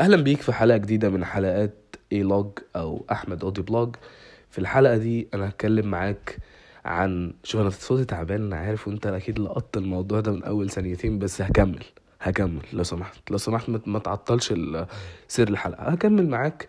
أهلا 0.00 0.16
بيك 0.16 0.40
في 0.40 0.52
حلقة 0.52 0.76
جديدة 0.76 1.08
من 1.10 1.24
حلقات 1.24 1.96
اي 2.12 2.22
لوج 2.22 2.50
أو 2.76 3.04
أحمد 3.12 3.44
اودي 3.44 3.62
vlog 3.62 3.96
في 4.50 4.58
الحلقة 4.58 4.96
دي 4.96 5.28
أنا 5.34 5.48
هتكلم 5.48 5.86
معاك 5.90 6.38
عن 6.84 7.32
شوف 7.44 7.60
أنا 7.60 7.70
صوتي 7.70 8.04
تعبان 8.04 8.42
أنا 8.42 8.56
عارف 8.56 8.88
وانت 8.88 9.06
أكيد 9.06 9.38
لقطت 9.38 9.76
الموضوع 9.76 10.20
ده 10.20 10.32
من 10.32 10.44
أول 10.44 10.70
ثانيتين 10.70 11.18
بس 11.18 11.42
هكمل 11.42 11.84
هكمل. 12.20 12.62
لو 12.72 12.82
سمحت 12.82 13.30
لو 13.30 13.38
سمحت 13.38 13.70
ما- 13.86 13.98
تعطلش 13.98 14.54
سير 15.28 15.48
الحلقة. 15.48 15.82
هكمل 15.82 16.28
معاك 16.28 16.68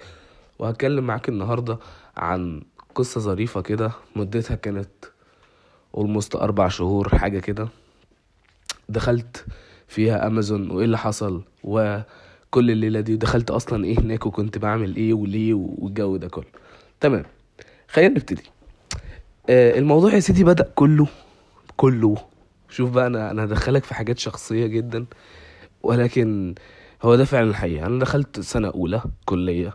وهتكلم 0.60 1.04
معاك 1.08 1.30
النهارده 1.30 1.80
عن 2.18 2.62
قصة 2.96 3.22
ظريفة 3.22 3.62
كده 3.62 3.92
مدتها 4.16 4.56
كانت 4.56 4.90
almost 5.98 6.36
أربع 6.36 6.68
شهور 6.68 7.18
حاجة 7.18 7.40
كده. 7.40 7.68
دخلت 8.90 9.46
فيها 9.88 10.28
امازون 10.28 10.72
وإيه 10.72 10.86
اللي 10.86 10.98
حصل؟ 10.98 11.42
وكل 12.56 12.72
الليلة 12.72 13.00
دي 13.00 13.16
دخلت 13.16 13.52
أصلا 13.52 13.86
إيه 13.86 14.00
هناك 14.00 14.26
وكنت 14.26 14.58
بعمل 14.58 14.96
إيه 14.96 15.14
وليه 15.14 15.54
والجو 15.54 16.18
ده 16.18 16.28
كله. 16.28 16.46
تمام. 17.00 17.26
خلينا 17.88 18.10
نبتدي. 18.10 18.44
آه 19.50 19.80
الموضوع 19.80 20.14
يا 20.14 20.20
سيدي 20.20 20.44
بدأ 20.44 20.72
كله 20.76 21.08
كله. 21.78 22.18
شوف 22.70 22.92
بقى 22.92 23.08
أنا 23.08 23.32
أنا 23.32 23.44
هدخلك 23.44 23.84
في 23.84 23.94
حاجات 23.94 24.20
شخصية 24.20 24.68
جدا 24.68 25.06
ولكن 25.84 26.56
هو 27.04 27.16
ده 27.16 27.26
فعلا 27.26 27.50
الحقيقة. 27.50 27.86
أنا 27.86 28.00
دخلت 28.00 28.40
سنة 28.40 28.68
أولى 28.68 29.02
كلية 29.26 29.74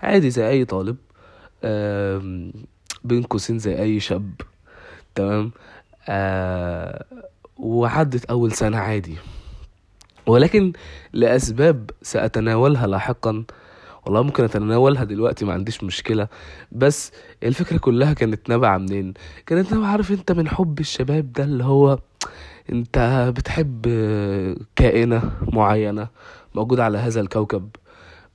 عادي 0.00 0.30
زي 0.30 0.48
أي 0.48 0.64
طالب 0.64 0.96
بين 3.04 3.22
قوسين 3.22 3.58
زي 3.58 3.82
أي 3.82 4.00
شاب. 4.00 4.32
تمام؟ 5.14 5.52
آه 6.08 7.04
وعدت 7.56 8.24
أول 8.24 8.52
سنة 8.52 8.78
عادي. 8.78 9.16
ولكن 10.28 10.72
لأسباب 11.12 11.90
سأتناولها 12.02 12.86
لاحقا. 12.86 13.44
والله 14.06 14.22
ممكن 14.22 14.44
أتناولها 14.44 15.04
دلوقتي 15.04 15.44
ما 15.44 15.52
عنديش 15.52 15.84
مشكلة. 15.84 16.28
بس 16.72 17.12
الفكرة 17.42 17.78
كلها 17.78 18.12
كانت 18.12 18.48
نابعة 18.48 18.78
منين؟ 18.78 19.14
كانت 19.46 19.72
نابعة 19.72 19.86
عارف 19.88 20.10
أنت 20.10 20.32
من 20.32 20.48
حب 20.48 20.80
الشباب 20.80 21.32
ده 21.32 21.44
اللي 21.44 21.64
هو 21.64 21.98
أنت 22.72 23.32
بتحب 23.36 23.86
كائنة 24.76 25.22
معينة 25.52 26.08
موجودة 26.54 26.84
على 26.84 26.98
هذا 26.98 27.20
الكوكب 27.20 27.68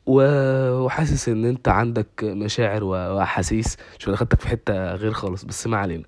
وحاسس 0.06 1.30
إن 1.30 1.46
أنت 1.46 1.68
عندك 1.68 2.08
مشاعر 2.24 2.84
وأحاسيس. 2.84 3.78
شو 3.98 4.10
أنا 4.10 4.18
خدتك 4.18 4.42
في 4.42 4.48
حتة 4.48 4.96
غير 4.96 5.12
خالص 5.14 5.44
بس 5.44 5.68
ما 5.68 5.78
علينا. 5.78 6.04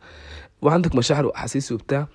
وعندك 0.66 0.96
مشاعر 0.96 1.26
وأحاسيس 1.26 1.72
وبتاع 1.72 2.08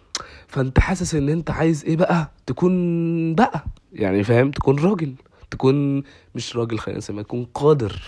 فأنت 0.48 0.78
حاسس 0.80 1.14
إن 1.14 1.28
أنت 1.28 1.50
عايز 1.50 1.84
إيه 1.84 1.96
بقى؟ 1.96 2.30
تكون 2.46 3.34
بقى 3.34 3.64
يعني 3.92 4.24
فاهم؟ 4.24 4.50
تكون 4.50 4.78
راجل 4.78 5.14
تكون 5.50 6.02
مش 6.34 6.56
راجل 6.56 6.78
خلينا 6.78 6.98
نسميها 6.98 7.22
تكون 7.22 7.46
قادر 7.54 8.02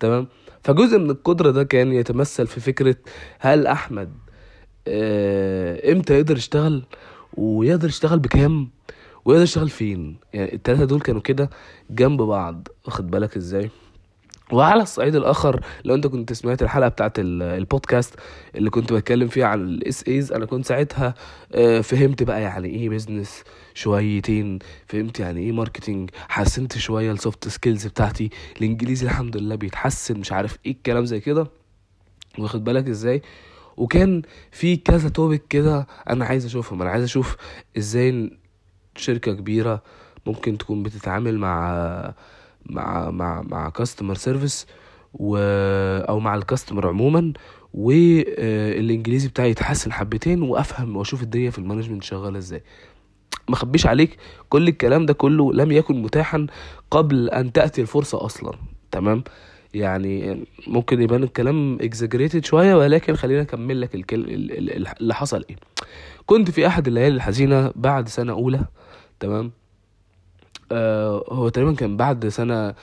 تمام؟ 0.00 0.26
فجزء 0.64 0.98
من 0.98 1.10
القدرة 1.10 1.50
ده 1.50 1.64
كان 1.64 1.92
يتمثل 1.92 2.46
في 2.46 2.60
فكرة 2.60 2.96
هل 3.38 3.66
أحمد 3.66 4.12
آه، 4.88 5.92
إمتى 5.92 6.14
يقدر 6.14 6.36
يشتغل؟ 6.36 6.82
ويقدر 7.36 7.88
يشتغل 7.88 8.18
بكام؟ 8.18 8.70
ويقدر 9.24 9.42
يشتغل 9.44 9.68
فين؟ 9.68 10.16
يعني 10.32 10.54
التلاتة 10.54 10.84
دول 10.84 11.00
كانوا 11.00 11.20
كده 11.20 11.50
جنب 11.90 12.22
بعض 12.22 12.68
واخد 12.86 13.10
بالك 13.10 13.36
إزاي؟ 13.36 13.70
وعلى 14.52 14.82
الصعيد 14.82 15.16
الآخر 15.16 15.60
لو 15.84 15.94
أنت 15.94 16.06
كنت 16.06 16.32
سمعت 16.32 16.62
الحلقة 16.62 16.88
بتاعت 16.88 17.18
ال- 17.18 17.42
البودكاست 17.42 18.14
اللي 18.54 18.70
كنت 18.70 18.92
بتكلم 18.92 19.28
فيها 19.28 19.46
عن 19.46 19.60
ال 19.60 20.04
SAs 20.08 20.32
أنا 20.32 20.46
كنت 20.46 20.66
ساعتها 20.66 21.14
آه، 21.52 21.80
فهمت 21.80 22.22
بقى 22.22 22.42
يعني 22.42 22.68
إيه 22.68 22.88
business 22.88 23.44
شويتين 23.74 24.58
فهمت 24.86 25.20
يعني 25.20 25.40
إيه 25.40 25.52
marketing 25.52 26.10
حسنت 26.28 26.78
شوية 26.78 27.12
ال 27.12 27.19
soft 27.19 27.48
skills 27.48 27.86
بتاعتي 27.86 28.30
الإنجليزي 28.56 29.06
الحمد 29.06 29.36
لله 29.36 29.54
بيتحسن 29.54 30.18
مش 30.20 30.32
عارف 30.32 30.58
إيه 30.66 30.72
الكلام 30.72 31.04
زي 31.04 31.20
كده 31.20 31.46
واخد 32.38 32.64
بالك 32.64 32.88
إزاي؟ 32.88 33.22
وكان 33.76 34.22
في 34.50 34.76
كذا 34.76 35.08
topic 35.08 35.42
كده 35.50 35.86
أنا 36.10 36.24
عايز 36.24 36.44
أشوفهم 36.46 36.82
أنا 36.82 36.90
عايز 36.90 37.04
أشوف 37.04 37.36
إزاي 37.78 38.30
شركة 38.96 39.32
كبيرة 39.32 39.82
ممكن 40.26 40.58
تكون 40.58 40.82
بتتعامل 40.82 41.38
مع 41.38 42.14
مع 42.66 43.10
مع 43.10 43.42
مع 43.42 43.68
customer 43.68 44.14
service 44.14 44.66
و 45.14 45.36
أو 46.08 46.20
مع 46.20 46.34
ال 46.34 46.40
customer 46.40 46.88
عموما 46.88 47.32
والإنجليزي 47.74 49.28
بتاعي 49.28 49.50
يتحسن 49.50 49.92
حبتين 49.92 50.42
وأفهم 50.42 50.96
وأشوف 50.96 51.22
الدنيا 51.22 51.50
في 51.50 51.58
ال 51.58 51.62
management 51.62 52.02
شغالة 52.02 52.38
إزاي. 52.38 52.62
ما 53.48 53.54
اخبيش 53.54 53.86
عليك 53.86 54.16
كل 54.48 54.68
الكلام 54.68 55.06
ده 55.06 55.14
كله 55.14 55.52
لم 55.52 55.72
يكن 55.72 56.02
متاحا 56.02 56.46
قبل 56.90 57.28
أن 57.30 57.52
تأتي 57.52 57.80
الفرصة 57.80 58.24
أصلا 58.26 58.52
تمام؟ 58.90 59.24
يعني 59.74 60.44
ممكن 60.66 61.02
يبان 61.02 61.22
الكلام 61.22 61.78
exaggerated 61.80 62.44
شوية 62.44 62.74
ولكن 62.74 63.16
خلينا 63.16 63.42
أكمل 63.42 63.80
لك 63.80 63.94
الكل... 63.94 64.20
ال- 64.20 64.58
ال- 64.58 64.76
ال- 64.76 64.88
اللي 65.00 65.14
حصل 65.14 65.44
إيه. 65.50 65.56
كنت 66.26 66.50
في 66.50 66.66
أحد 66.66 66.86
الليالي 66.88 67.16
الحزينة 67.16 67.72
بعد 67.76 68.08
سنة 68.08 68.32
أولى 68.32 68.64
تمام؟ 69.20 69.52
آه 70.72 71.24
هو 71.28 71.48
تقريبا 71.48 71.74
كان 71.74 71.96
بعد 71.96 72.28
سنة 72.28 72.74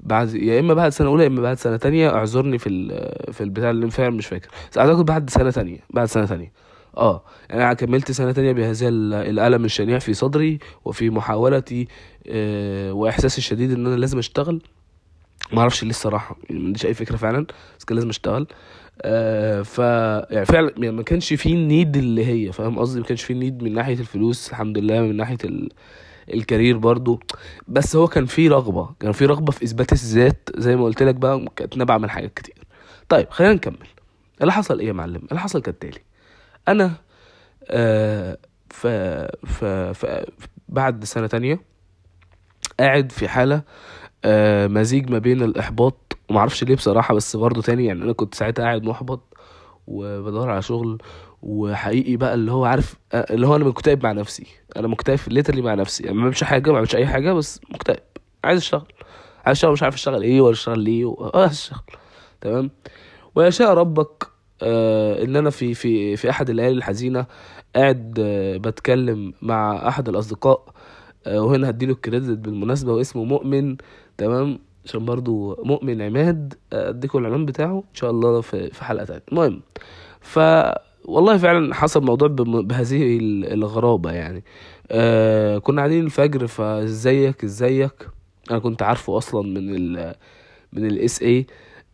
بعد 0.00 0.34
يا 0.34 0.60
إما 0.60 0.74
بعد 0.74 0.92
سنة 0.92 1.08
أولى 1.08 1.22
يا 1.22 1.28
إما 1.28 1.40
بعد 1.42 1.58
سنة 1.58 1.76
تانية 1.76 2.08
اعذرني 2.10 2.58
في 2.58 2.68
ال- 2.68 3.32
في 3.32 3.40
البتاع 3.40 3.70
اللي 3.70 3.90
فعلا 3.90 4.10
مش 4.10 4.26
فاكر. 4.26 4.48
بس 4.72 4.78
أعتقد 4.78 5.04
بعد 5.04 5.30
سنة 5.30 5.50
تانية 5.50 5.78
بعد 5.90 6.06
سنة 6.08 6.26
تانية. 6.26 6.52
آه 6.96 7.22
يعني 7.50 7.64
أنا 7.64 7.74
كملت 7.74 8.10
سنة 8.12 8.32
تانية 8.32 8.52
بهذا 8.52 8.88
ال- 8.88 9.14
الألم 9.14 9.64
الشنيع 9.64 9.98
في 9.98 10.14
صدري 10.14 10.58
وفي 10.84 11.10
محاولتي 11.10 11.88
آه 12.28 12.92
وإحساسي 12.92 13.38
الشديد 13.38 13.72
إن 13.72 13.86
أنا 13.86 13.96
لازم 13.96 14.18
أشتغل. 14.18 14.62
ما 15.52 15.60
أعرفش 15.60 15.82
ليه 15.82 15.90
الصراحة 15.90 16.36
يعني 16.50 16.60
ما 16.60 16.66
عنديش 16.66 16.86
أي 16.86 16.94
فكرة 16.94 17.16
فعلا 17.16 17.46
بس 17.78 17.84
كان 17.84 17.94
لازم 17.96 18.08
أشتغل. 18.08 18.46
آه 19.02 19.62
ف 19.62 19.78
يعني 20.30 20.46
فعلا 20.46 20.72
يعني 20.76 20.96
ما 20.96 21.02
كانش 21.02 21.32
فيه 21.32 21.54
النيد 21.54 21.96
اللي 21.96 22.26
هي 22.26 22.52
فاهم 22.52 22.78
قصدي؟ 22.78 23.00
ما 23.00 23.06
كانش 23.06 23.22
فيه 23.22 23.34
النيد 23.34 23.62
من 23.62 23.74
ناحية 23.74 23.94
الفلوس 24.00 24.50
الحمد 24.50 24.78
لله 24.78 25.00
من 25.00 25.16
ناحية 25.16 25.38
ال... 25.44 25.68
الكارير 26.34 26.78
برضو. 26.78 27.20
بس 27.68 27.96
هو 27.96 28.06
كان 28.08 28.26
فيه 28.26 28.50
رغبة 28.50 28.90
كان 29.00 29.12
فيه 29.12 29.26
رغبة 29.26 29.52
في 29.52 29.64
إثبات 29.64 29.92
الذات 29.92 30.48
زي 30.56 30.76
ما 30.76 30.84
قلت 30.84 31.02
لك 31.02 31.14
بقى 31.14 31.44
كانت 31.56 31.76
نابعة 31.76 31.98
من 31.98 32.10
حاجات 32.10 32.34
كتير. 32.34 32.54
طيب 33.08 33.30
خلينا 33.30 33.54
نكمل. 33.54 33.86
اللي 34.40 34.52
حصل 34.52 34.80
إيه 34.80 34.86
يا 34.86 34.92
معلم؟ 34.92 35.22
اللي 35.30 35.40
حصل 35.40 35.62
كالتالي 35.62 35.98
أنا 36.68 36.92
آه 37.68 38.38
ف... 38.70 38.86
ف... 39.46 39.64
ف... 39.64 40.24
بعد 40.68 41.04
سنة 41.04 41.26
تانية 41.26 41.60
قاعد 42.80 43.12
في 43.12 43.28
حالة 43.28 43.62
آه 44.24 44.66
مزيج 44.66 45.10
ما 45.10 45.18
بين 45.18 45.42
الإحباط 45.42 46.16
ومعرفش 46.30 46.64
ليه 46.64 46.74
بصراحة 46.76 47.14
بس 47.14 47.36
برضه 47.36 47.62
تاني 47.62 47.84
يعني 47.86 48.02
أنا 48.04 48.12
كنت 48.12 48.34
ساعتها 48.34 48.62
قاعد 48.62 48.82
محبط 48.82 49.36
وبدور 49.86 50.50
على 50.50 50.62
شغل 50.62 51.02
وحقيقي 51.42 52.16
بقى 52.16 52.34
اللي 52.34 52.52
هو 52.52 52.64
عارف 52.64 52.94
آه، 53.12 53.34
اللي 53.34 53.46
هو 53.46 53.56
أنا 53.56 53.64
مكتئب 53.64 54.04
مع 54.04 54.12
نفسي. 54.12 54.46
أنا 54.76 54.88
مكتئب 54.88 55.18
ليترلي 55.28 55.62
مع 55.62 55.74
نفسي. 55.74 56.02
يعني 56.04 56.16
ما 56.16 56.22
بعملش 56.22 56.44
حاجة 56.44 56.66
ما 56.70 56.72
بعملش 56.74 56.96
أي 56.96 57.06
حاجة 57.06 57.32
بس 57.32 57.60
مكتئب. 57.70 57.98
عايز 58.44 58.58
أشتغل. 58.60 58.86
عايز 59.46 59.56
أشتغل 59.56 59.72
مش 59.72 59.82
عارف 59.82 59.94
أشتغل 59.94 60.22
إيه 60.22 60.40
ولا 60.40 60.52
أشتغل 60.52 60.78
ليه 60.78 61.04
و... 61.04 61.14
آه 61.34 61.40
عايز 61.40 61.52
أشتغل. 61.52 61.80
تمام؟ 62.40 62.70
ويشاء 63.34 63.74
ربك 63.74 64.26
آه 64.62 65.24
إن 65.24 65.36
أنا 65.36 65.50
في 65.50 65.74
في 65.74 66.16
في 66.16 66.30
أحد 66.30 66.50
الليالي 66.50 66.76
الحزينة 66.76 67.26
قاعد 67.76 68.16
آه 68.20 68.56
بتكلم 68.56 69.32
مع 69.42 69.88
أحد 69.88 70.08
الأصدقاء 70.08 70.64
آه 71.26 71.40
وهنا 71.42 71.70
هديله 71.70 71.92
الكريدت 71.92 72.38
بالمناسبة 72.38 72.92
واسمه 72.92 73.24
مؤمن. 73.24 73.76
تمام؟ 74.18 74.58
عشان 74.84 75.04
برضو 75.04 75.62
مؤمن 75.64 76.02
عماد 76.02 76.54
آه، 76.72 76.88
أديكوا 76.88 77.20
العنوان 77.20 77.46
بتاعه 77.46 77.76
إن 77.78 77.94
شاء 77.94 78.10
الله 78.10 78.40
في 78.40 78.70
في 78.70 78.84
حلقة 78.84 79.04
تانية. 79.04 79.22
المهم 79.32 79.60
ف 80.20 80.38
والله 81.04 81.36
فعلا 81.36 81.74
حصل 81.74 82.04
موضوع 82.04 82.28
بهذه 82.62 83.18
ال- 83.18 83.52
الغرابة 83.52 84.12
يعني. 84.12 84.44
آه 84.90 85.58
كنا 85.58 85.76
قاعدين 85.82 86.04
الفجر 86.04 86.46
فازيك 86.46 87.44
ازيك؟ 87.44 88.08
أنا 88.50 88.58
كنت 88.58 88.82
عارفه 88.82 89.18
أصلا 89.18 89.42
من 89.42 89.74
ال 89.76 90.14
من 90.72 90.86
ال 90.86 91.22
SA 91.22 91.46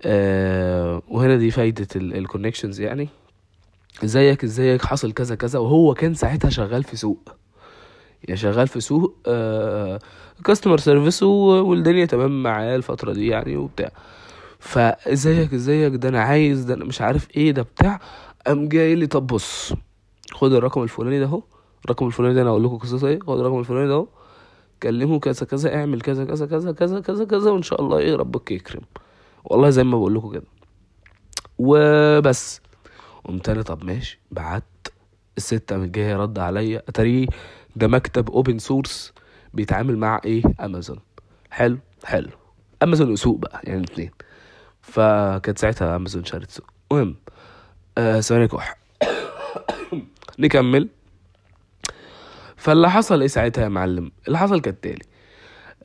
آه 0.03 1.03
وهنا 1.09 1.37
دي 1.37 1.51
فايدة 1.51 1.87
ال 1.97 2.04
connections 2.04 2.81
يعني. 2.81 3.09
ازيك 4.05 4.45
ازيك؟ 4.45 4.85
حصل 4.85 5.13
كذا 5.13 5.35
كذا. 5.35 5.59
وهو 5.59 5.95
كان 5.95 6.15
ساعتها 6.15 6.51
شغال 6.51 6.83
في 6.85 6.97
سوق. 6.97 7.29
يعني 8.25 8.37
شغال 8.41 8.69
في 8.69 8.81
سوق 8.81 9.15
customer 10.45 10.79
service 10.79 11.23
والدنيا 11.23 12.05
تمام 12.05 12.43
معاه 12.43 12.77
الفترة 12.77 13.13
دي 13.13 13.27
يعني 13.27 13.57
وبتاع. 13.57 13.91
فازيك 14.59 15.55
ازيك؟ 15.55 15.93
ده 15.95 16.09
أنا 16.09 16.21
عايز 16.23 16.65
ده 16.65 16.75
أنا 16.75 16.85
مش 16.85 17.01
عارف 17.01 17.29
إيه 17.37 17.51
ده 17.53 17.63
بتاع. 17.63 18.01
قام 18.49 18.69
جاي 18.69 18.95
لي 18.95 19.07
طب 19.07 19.27
بص 19.27 19.73
خد 20.33 20.53
الرقم 20.53 20.83
الفلاني 20.83 21.19
ده 21.21 21.25
اهو 21.25 21.43
الرقم 21.85 22.07
الفلاني 22.07 22.35
ده 22.35 22.43
أنا 22.43 22.51
أقول 22.51 22.65
لكم 22.65 22.79
قصته 22.79 23.07
إيه 23.09 23.19
خد 23.21 23.39
الرقم 23.39 23.59
الفلاني 23.59 23.89
ده 23.89 23.95
اهو 23.95 24.07
كلمه 24.83 25.19
كذا 25.19 25.47
كذا 25.47 25.75
اعمل 25.75 26.01
كذا 26.01 26.25
كذا 26.25 26.47
كذا 26.47 26.73
كذا 26.73 27.01
كذا 27.01 27.25
كذا 27.25 27.51
وإن 27.51 27.63
شاء 27.63 27.81
الله 27.83 27.99
إيه 27.99 28.17
ربك 28.17 28.51
يكرم. 28.51 28.83
والله 29.45 29.71
زي 29.71 29.85
ما 29.85 29.99
بقول 29.99 30.15
لكم 30.15 30.33
كده. 30.33 30.45
وبس. 31.59 32.61
قمت 33.25 33.49
أنا 33.49 33.63
طب 33.63 33.85
ماشي. 33.85 34.21
بعت. 34.31 34.65
الست 35.37 35.73
قامت 35.73 35.91
جاية 35.91 36.17
رد 36.17 36.39
عليا. 36.39 36.83
أتاري 36.89 37.27
ده 37.77 37.87
مكتب 37.89 38.31
outsource 38.31 39.13
بيتعامل 39.55 39.99
مع 39.99 40.21
إيه؟ 40.25 40.43
امازون 40.61 40.99
حلو 41.51 41.79
حلو. 42.05 42.31
امازون 42.83 43.11
وسوق 43.11 43.39
بقى 43.39 43.61
يعني 43.65 43.79
الاثنين 43.79 44.11
فكانت 44.83 45.59
ساعتها 45.59 45.97
امازون 45.97 46.25
اشترت 46.25 46.51
سوق. 46.51 46.67
المهم 46.93 47.17
ثواني 48.21 48.49
كح 48.49 48.79
نكمل. 50.39 50.89
فاللي 52.57 52.91
حصل 52.91 53.21
إيه 53.21 53.29
ساعتها 53.29 53.65
يا 53.65 53.69
معلم؟ 53.69 54.11
اللي 54.27 54.39
حصل 54.39 54.61
كالتالي 54.61 55.05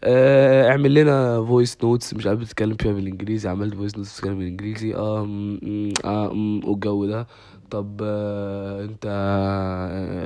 آه 0.03 0.69
اعمل 0.69 0.93
لنا 0.93 1.45
voice 1.45 1.77
notes 1.83 2.13
مش 2.13 2.27
عارف 2.27 2.39
بتتكلم 2.39 2.75
فيها 2.75 2.91
بالإنجليزي. 2.93 3.49
عملت 3.49 3.75
voice 3.75 3.97
notes 3.97 4.13
بتتكلم 4.13 4.37
بالإنجليزي. 4.37 4.95
آه 4.95 5.25
م- 5.25 5.59
م- 5.63 5.93
آه 6.05 6.33
م- 6.33 6.65
والجو 6.69 7.05
ده. 7.05 7.27
طب 7.71 7.99
آه 8.03 8.83
انت 8.83 9.07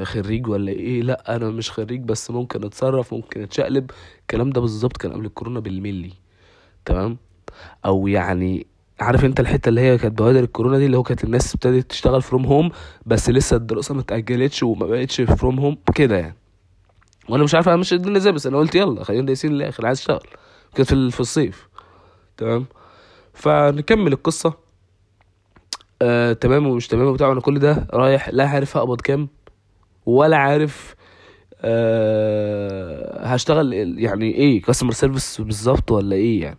خريج 0.07 0.47
ولا 0.47 0.71
إيه؟ 0.71 1.01
لا 1.01 1.35
أنا 1.35 1.49
مش 1.49 1.71
خريج 1.71 2.01
بس 2.01 2.31
ممكن 2.31 2.63
أتصرف 2.65 3.13
ممكن 3.13 3.41
أتشقلب. 3.41 3.91
الكلام 4.21 4.49
ده 4.49 4.61
بالظبط 4.61 4.97
كان 4.97 5.11
قبل 5.13 5.25
الكورونا 5.25 5.59
بالملي. 5.59 6.13
تمام؟ 6.85 7.17
أو 7.85 8.07
يعني 8.07 8.67
عارف 8.99 9.25
انت 9.25 9.39
الحتة 9.39 9.69
اللي 9.69 9.81
هي 9.81 9.97
كانت 9.97 10.17
بوادر 10.17 10.39
الكورونا 10.39 10.77
دي 10.77 10.85
اللي 10.85 10.97
هو 10.97 11.03
كانت 11.03 11.23
الناس 11.23 11.53
ابتدت 11.55 11.89
تشتغل 11.89 12.21
from 12.21 12.45
home 12.45 12.71
بس 13.05 13.29
لسه 13.29 13.55
الدراسة 13.57 13.93
ما 13.95 14.01
اتأجلتش 14.01 14.63
وما 14.63 14.85
بقتش 14.85 15.21
from 15.21 15.59
home 15.59 15.77
كده 15.95 16.17
يعني. 16.17 16.35
وأنا 17.29 17.43
مش 17.43 17.55
عارف 17.55 17.69
امشي 17.69 17.95
الدنيا 17.95 18.17
إزاي 18.17 18.31
بس 18.33 18.47
أنا 18.47 18.57
قلت 18.57 18.75
يلا 18.75 19.03
خلينا 19.03 19.25
دايسين 19.25 19.51
للآخر 19.51 19.85
عايز 19.85 19.99
اشتغل. 19.99 20.19
كانت 20.75 20.87
في 20.87 20.93
ال- 20.95 21.11
في 21.11 21.19
الصيف. 21.19 21.67
تمام؟ 22.37 22.65
فنكمل 23.33 24.13
القصة. 24.13 24.53
آه 26.01 26.33
تمام 26.33 26.67
ومش 26.67 26.87
تمام 26.87 27.07
وبتاع 27.07 27.27
وأنا 27.27 27.41
كل 27.41 27.59
ده 27.59 27.87
رايح 27.93 28.29
لا 28.29 28.47
عارف 28.47 28.77
هقبض 28.77 29.01
كام 29.01 29.27
ولا 30.05 30.37
عارف 30.37 30.95
آه 31.61 33.25
هشتغل 33.25 33.73
يعني 33.99 34.25
إيه 34.35 34.61
customer 34.61 34.91
service 34.91 35.41
بالظبط 35.41 35.91
ولا 35.91 36.15
إيه 36.15 36.41
يعني. 36.41 36.57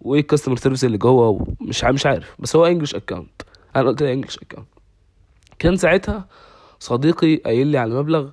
وإيه 0.00 0.20
ال 0.20 0.24
customer 0.24 0.56
service 0.56 0.84
اللي 0.84 0.98
جوه 0.98 1.46
مش 1.60 1.84
مش 1.84 2.06
عارف. 2.06 2.34
بس 2.38 2.56
هو 2.56 2.66
English 2.66 2.94
account 2.94 3.42
أنا 3.76 3.88
قلت 3.88 4.02
له 4.02 4.12
English 4.12 4.38
account 4.38 4.66
كان 5.58 5.76
ساعتها 5.76 6.28
صديقي 6.80 7.36
قايل 7.36 7.66
لي 7.66 7.78
على 7.78 7.94
مبلغ 7.94 8.30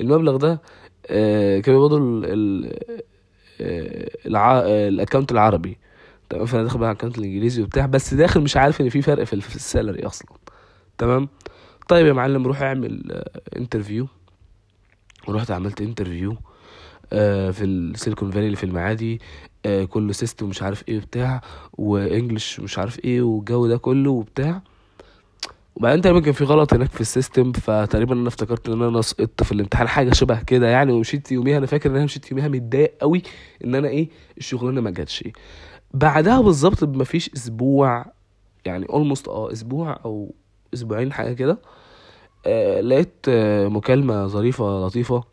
المبلغ 0.00 0.36
ده 0.36 0.60
آه 1.06 1.60
كان 1.60 1.74
بيقبضوا 1.74 1.98
ال 1.98 2.24
ال 2.24 2.78
آه، 3.60 4.10
الع... 4.26 4.58
آه، 4.58 4.88
ال 4.88 4.93
account 4.93 5.32
العربي. 5.32 5.78
تمام؟ 6.30 6.46
فأنا 6.46 6.62
داخل 6.62 6.78
بقى 6.78 6.88
على 6.88 6.94
ال 6.96 6.99
account 6.99 7.18
الإنجليزي 7.18 7.62
وبتاع. 7.62 7.86
بس 7.86 8.14
داخل 8.14 8.40
مش 8.40 8.56
عارف 8.56 8.80
إن 8.80 8.88
في 8.88 9.02
فرق 9.02 9.24
في, 9.24 9.32
ال- 9.32 9.42
في 9.42 9.56
ال 9.56 9.63
salary 9.63 10.06
أصلا. 10.06 10.28
تمام؟ 10.98 11.28
طيب 11.88 12.06
يا 12.06 12.12
معلم 12.12 12.46
روح 12.46 12.62
اعمل 12.62 13.22
interview 13.56 14.06
ورحت 15.28 15.50
عملت 15.50 15.80
interview 15.80 16.30
آه، 16.32 16.36
في 17.52 17.64
ال 17.64 17.72
Silicon 17.72 18.30
Valley 18.30 18.46
اللي 18.46 18.56
في 18.56 18.64
المعادي 18.64 19.20
آه، 19.66 19.84
كله 19.84 20.12
system 20.12 20.48
مش 20.48 20.62
عارف 20.62 20.84
إيه 20.88 20.96
وبتاع 20.98 21.40
و 21.78 21.88
English 21.88 22.60
مش 22.60 22.78
عارف 22.78 23.04
إيه 23.04 23.22
والجو 23.22 23.66
ده 23.66 23.76
كله 23.76 24.10
وبتاع. 24.10 24.62
وبعدين 25.76 26.00
تقريبا 26.02 26.20
كان 26.20 26.32
في 26.32 26.44
غلط 26.44 26.74
هناك 26.74 26.90
في 26.90 27.00
ال 27.00 27.07
system 27.07 27.52
فتقريبا 27.52 28.14
أنا 28.14 28.28
افتكرت 28.28 28.68
إن 28.68 28.82
أنا 28.82 29.00
سقطت 29.02 29.42
في 29.42 29.52
الامتحان 29.52 29.88
حاجة 29.88 30.12
شبه 30.12 30.42
كده 30.42 30.66
يعني 30.68 30.92
ومشيت 30.92 31.32
يوميها. 31.32 31.58
أنا 31.58 31.66
فاكر 31.66 31.90
إن 31.90 31.94
أنا 31.96 32.04
مشيت 32.04 32.30
يوميها 32.30 32.48
متضايق 32.48 32.94
قوي 33.00 33.22
إن 33.64 33.74
أنا 33.74 33.88
إيه 33.88 34.08
الشغلانة 34.38 34.80
ما 34.80 34.90
جاتش. 34.90 35.24
بعدها 35.94 36.40
بالظبط 36.40 36.84
بمفيش 36.84 37.30
أسبوع 37.36 38.06
يعني 38.64 38.86
almost 38.90 39.28
آه 39.28 39.52
أسبوع 39.52 40.00
أو 40.04 40.34
أسبوعين 40.74 41.12
حاجة 41.12 41.32
كده 41.32 41.58
آه 42.46 42.80
لقيت 42.80 43.14
آه 43.28 43.68
مكالمة 43.68 44.26
ظريفة 44.26 44.86
لطيفة 44.86 45.24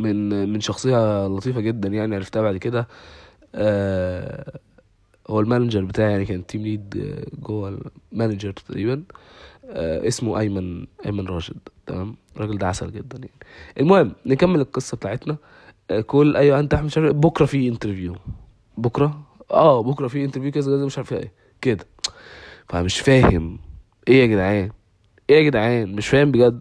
من 0.00 0.48
من 0.48 0.60
شخصية 0.60 1.26
لطيفة 1.26 1.60
جدا 1.60 1.88
يعني 1.88 2.14
عرفتها 2.14 2.42
بعد 2.42 2.56
كده. 2.56 2.88
آه 3.54 4.58
هو 5.30 5.40
ال 5.40 5.45
manager 5.45 5.84
بتاعي 5.84 6.10
يعني 6.10 6.24
كان 6.24 6.46
team 6.46 6.62
lead 6.62 7.14
جوه 7.42 7.80
ال 8.12 8.17
manager 8.17 8.52
تقريبا. 8.52 9.02
آه 9.64 10.08
اسمه 10.08 10.38
أيمن 10.38 10.86
أيمن 11.06 11.26
راشد. 11.26 11.58
تمام؟ 11.86 12.16
الراجل 12.36 12.58
ده 12.58 12.66
عسل 12.68 12.92
جدا 12.92 13.18
يعني. 13.18 13.30
المهم 13.80 14.12
نكمل 14.26 14.60
القصة 14.60 14.96
بتاعتنا. 14.96 15.36
آه 15.90 16.00
كل 16.00 16.36
أيوه 16.36 16.60
أنت 16.60 16.74
احمد 16.74 16.90
شرقي 16.90 17.12
بكرة 17.12 17.44
في 17.46 17.68
interview 17.68 18.16
بكرة؟ 18.76 19.20
آه 19.50 19.82
بكرة 19.82 20.08
في 20.08 20.24
interview 20.24 20.50
كذا 20.50 20.76
كذا 20.76 20.86
مش 20.86 20.98
عارف 20.98 21.12
إيه 21.12 21.32
كده. 21.60 21.86
فمش 22.68 23.00
فاهم. 23.00 23.58
إيه 24.08 24.20
يا 24.20 24.26
جدعان؟ 24.26 24.70
إيه 25.30 25.36
يا 25.36 25.42
جدعان؟ 25.42 25.92
مش 25.94 26.08
فاهم 26.08 26.32
بجد. 26.32 26.60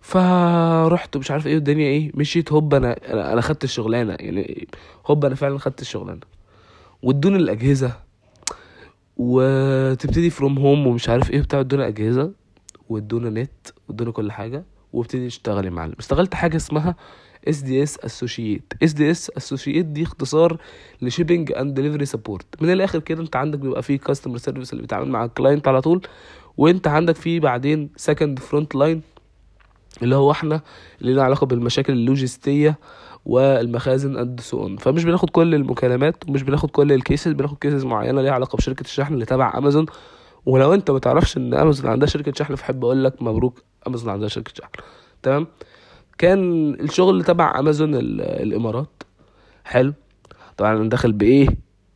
فرحت 0.00 1.16
مش 1.16 1.30
عارف 1.30 1.46
إيه 1.46 1.56
الدنيا 1.56 1.86
إيه 1.86 2.10
مشيت 2.14 2.52
هوب 2.52 2.74
أنا 2.74 2.96
أنا, 3.32 3.40
خدت 3.40 3.64
الشغلانة 3.64 4.16
يعني 4.20 4.68
هوب 5.06 5.24
أنا 5.24 5.34
فعلا 5.34 5.58
خدت 5.58 5.80
الشغلانة. 5.80 6.20
وادوني 7.02 7.36
الأجهزة 7.36 7.92
وتبتدي 9.16 10.30
from 10.30 10.58
home 10.58 10.86
ومش 10.86 11.08
عارف 11.08 11.30
إيه 11.30 11.40
بتاع 11.40 11.60
ادونا 11.60 11.86
أجهزة 11.88 12.32
وادونا 12.88 13.30
نت 13.42 13.68
وادونا 13.88 14.10
كل 14.10 14.32
حاجة 14.32 14.64
وابتدي 14.92 15.26
اشتغل 15.26 15.64
يا 15.64 15.70
معلم. 15.70 15.94
اشتغلت 15.98 16.34
حاجة 16.34 16.56
اسمها 16.56 16.96
اس 17.48 17.58
دي 17.60 17.82
اس 17.82 17.98
اسوشيت 17.98 18.72
اس 18.82 18.92
دي 18.92 19.10
اس 19.10 19.30
اسوشيت 19.36 19.86
دي 19.86 20.02
اختصار 20.02 20.56
ل 21.02 21.08
shipping 21.08 21.52
and 21.52 21.74
delivery 21.74 22.04
support 22.06 22.46
من 22.62 22.72
الآخر 22.72 22.98
كده 22.98 23.22
انت 23.22 23.36
عندك 23.36 23.58
بيبقى 23.58 23.82
فيه 23.82 23.98
customer 23.98 24.36
service 24.38 24.72
اللي 24.72 24.82
بيتعامل 24.82 25.08
مع 25.08 25.24
ال 25.24 25.30
client 25.30 25.68
على 25.68 25.80
طول 25.80 26.06
وانت 26.56 26.86
عندك 26.86 27.14
فيه 27.16 27.40
بعدين 27.40 27.90
second 27.96 28.38
front 28.38 28.74
line 28.74 29.02
اللي 30.02 30.16
هو 30.16 30.30
إحنا 30.30 30.60
اللي 31.00 31.12
لنا 31.12 31.22
علاقة 31.22 31.46
بالمشاكل 31.46 31.92
اللوجستية 31.92 32.78
والمخازن 33.26 34.16
and 34.16 34.40
so 34.40 34.76
فمش 34.76 35.04
بناخد 35.04 35.30
كل 35.30 35.54
المكالمات 35.54 36.28
ومش 36.28 36.42
بناخد 36.42 36.70
كل 36.70 36.92
ال 36.92 36.99
cases 36.99 37.32
بناخد 37.32 37.58
cases 37.58 37.84
معينة 37.84 38.22
ليها 38.22 38.32
علاقة 38.32 38.56
بشركة 38.56 38.80
الشحن 38.82 39.14
اللي 39.14 39.24
تبع 39.24 39.58
امازون 39.58 39.86
ولو 40.46 40.74
انت 40.74 40.90
ما 40.90 40.98
تعرفش 40.98 41.36
ان 41.36 41.54
امازون 41.54 41.90
عندها 41.90 42.08
شركة 42.08 42.32
شحن 42.36 42.54
فحب 42.54 42.84
أقول 42.84 43.04
لك 43.04 43.22
مبروك 43.22 43.62
امازون 43.86 44.10
عندها 44.10 44.28
شركة 44.28 44.52
شحن. 44.54 44.70
تمام؟ 45.22 45.46
كان 46.18 46.70
الشغل 46.74 47.24
تبع 47.24 47.58
امازون 47.58 47.94
ال- 47.94 48.20
الإمارات. 48.20 49.02
حلو. 49.64 49.92
طبعا 50.56 50.76
أنا 50.76 50.88
داخل 50.88 51.12
بإيه؟ 51.12 51.48